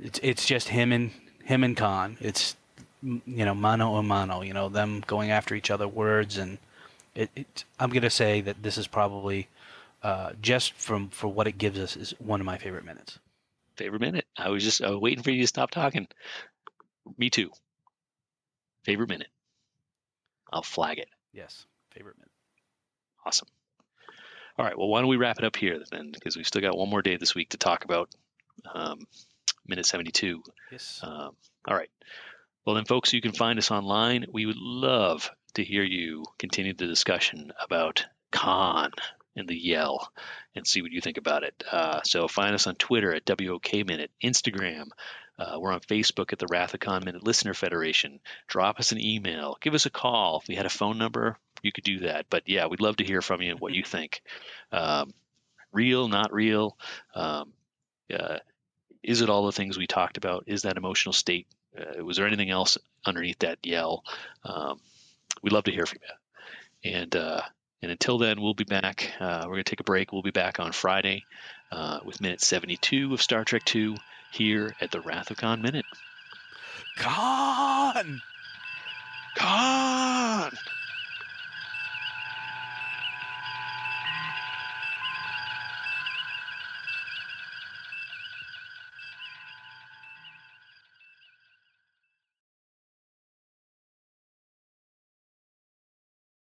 it's 0.00 0.20
it's 0.22 0.46
just 0.46 0.68
him 0.68 0.92
and 0.92 1.10
him 1.44 1.64
and 1.64 1.76
Khan. 1.76 2.16
It's 2.20 2.56
you 3.02 3.20
know 3.44 3.54
mano 3.54 3.96
a 3.96 4.02
mano. 4.02 4.42
You 4.42 4.52
know 4.52 4.68
them 4.68 5.02
going 5.06 5.30
after 5.30 5.54
each 5.54 5.70
other, 5.70 5.88
words 5.88 6.36
and 6.36 6.58
it. 7.14 7.30
it 7.34 7.64
I'm 7.78 7.90
gonna 7.90 8.10
say 8.10 8.40
that 8.42 8.62
this 8.62 8.78
is 8.78 8.86
probably 8.86 9.48
uh, 10.02 10.32
just 10.40 10.72
from 10.74 11.08
for 11.08 11.28
what 11.28 11.46
it 11.46 11.58
gives 11.58 11.78
us 11.78 11.96
is 11.96 12.14
one 12.18 12.40
of 12.40 12.46
my 12.46 12.58
favorite 12.58 12.84
minutes. 12.84 13.18
Favorite 13.76 14.00
minute? 14.00 14.26
I 14.36 14.50
was 14.50 14.62
just 14.62 14.82
I 14.82 14.90
was 14.90 15.00
waiting 15.00 15.22
for 15.22 15.30
you 15.30 15.42
to 15.42 15.46
stop 15.46 15.70
talking. 15.70 16.06
Me 17.18 17.30
too. 17.30 17.50
Favorite 18.84 19.08
minute? 19.08 19.28
I'll 20.52 20.62
flag 20.62 20.98
it. 20.98 21.08
Yes, 21.32 21.66
favorite 21.90 22.16
minute. 22.18 22.30
Awesome. 23.24 23.48
All 24.60 24.66
right. 24.66 24.76
Well, 24.76 24.88
why 24.88 25.00
don't 25.00 25.08
we 25.08 25.16
wrap 25.16 25.38
it 25.38 25.44
up 25.46 25.56
here 25.56 25.78
then? 25.90 26.10
Because 26.12 26.36
we've 26.36 26.46
still 26.46 26.60
got 26.60 26.76
one 26.76 26.90
more 26.90 27.00
day 27.00 27.16
this 27.16 27.34
week 27.34 27.48
to 27.50 27.56
talk 27.56 27.86
about 27.86 28.10
um, 28.70 29.06
minute 29.66 29.86
72. 29.86 30.42
Yes. 30.70 31.00
Um, 31.02 31.34
all 31.66 31.74
right. 31.74 31.88
Well, 32.66 32.74
then, 32.76 32.84
folks, 32.84 33.14
you 33.14 33.22
can 33.22 33.32
find 33.32 33.58
us 33.58 33.70
online. 33.70 34.26
We 34.30 34.44
would 34.44 34.58
love 34.58 35.30
to 35.54 35.64
hear 35.64 35.82
you 35.82 36.26
continue 36.38 36.74
the 36.74 36.86
discussion 36.86 37.52
about 37.58 38.04
Khan 38.32 38.90
and 39.34 39.48
the 39.48 39.56
yell 39.56 40.12
and 40.54 40.66
see 40.66 40.82
what 40.82 40.92
you 40.92 41.00
think 41.00 41.16
about 41.16 41.42
it. 41.42 41.64
Uh, 41.72 42.02
so 42.04 42.28
find 42.28 42.54
us 42.54 42.66
on 42.66 42.74
Twitter 42.74 43.14
at 43.14 43.26
WOK 43.26 43.86
Minute, 43.86 44.10
Instagram. 44.22 44.88
Uh, 45.38 45.56
we're 45.58 45.72
on 45.72 45.80
Facebook 45.80 46.34
at 46.34 46.38
the 46.38 46.48
Wrath 46.50 46.74
of 46.74 46.80
Khan 46.80 47.02
Minute 47.02 47.24
Listener 47.24 47.54
Federation. 47.54 48.20
Drop 48.46 48.78
us 48.78 48.92
an 48.92 49.00
email. 49.00 49.56
Give 49.62 49.72
us 49.72 49.86
a 49.86 49.90
call. 49.90 50.40
If 50.42 50.48
we 50.48 50.54
had 50.54 50.66
a 50.66 50.68
phone 50.68 50.98
number, 50.98 51.38
you 51.62 51.72
could 51.72 51.84
do 51.84 52.00
that. 52.00 52.26
But 52.30 52.44
yeah, 52.46 52.66
we'd 52.66 52.80
love 52.80 52.96
to 52.96 53.04
hear 53.04 53.22
from 53.22 53.42
you 53.42 53.50
and 53.50 53.60
what 53.60 53.74
you 53.74 53.82
think. 53.82 54.22
Um, 54.72 55.12
real, 55.72 56.08
not 56.08 56.32
real. 56.32 56.76
Um, 57.14 57.52
uh, 58.12 58.38
is 59.02 59.20
it 59.20 59.30
all 59.30 59.46
the 59.46 59.52
things 59.52 59.78
we 59.78 59.86
talked 59.86 60.16
about? 60.16 60.44
Is 60.46 60.62
that 60.62 60.76
emotional 60.76 61.12
state? 61.12 61.46
Uh, 61.78 62.04
was 62.04 62.16
there 62.16 62.26
anything 62.26 62.50
else 62.50 62.78
underneath 63.04 63.38
that 63.40 63.58
yell? 63.62 64.04
Um, 64.44 64.80
we'd 65.42 65.52
love 65.52 65.64
to 65.64 65.72
hear 65.72 65.86
from 65.86 65.98
you. 66.02 66.92
And 66.92 67.14
uh, 67.14 67.42
and 67.82 67.90
until 67.90 68.18
then, 68.18 68.40
we'll 68.40 68.54
be 68.54 68.64
back. 68.64 69.12
Uh, 69.20 69.42
we're 69.44 69.54
going 69.54 69.64
to 69.64 69.70
take 69.70 69.80
a 69.80 69.84
break. 69.84 70.12
We'll 70.12 70.22
be 70.22 70.30
back 70.30 70.60
on 70.60 70.72
Friday 70.72 71.24
uh, 71.72 72.00
with 72.04 72.20
minute 72.20 72.40
72 72.40 73.14
of 73.14 73.22
Star 73.22 73.44
Trek 73.44 73.64
2 73.64 73.96
here 74.32 74.74
at 74.80 74.90
the 74.90 75.00
Wrath 75.00 75.30
of 75.30 75.38
Khan 75.38 75.62
Minute. 75.62 75.86
Khan. 76.96 78.20
Khan! 79.36 80.52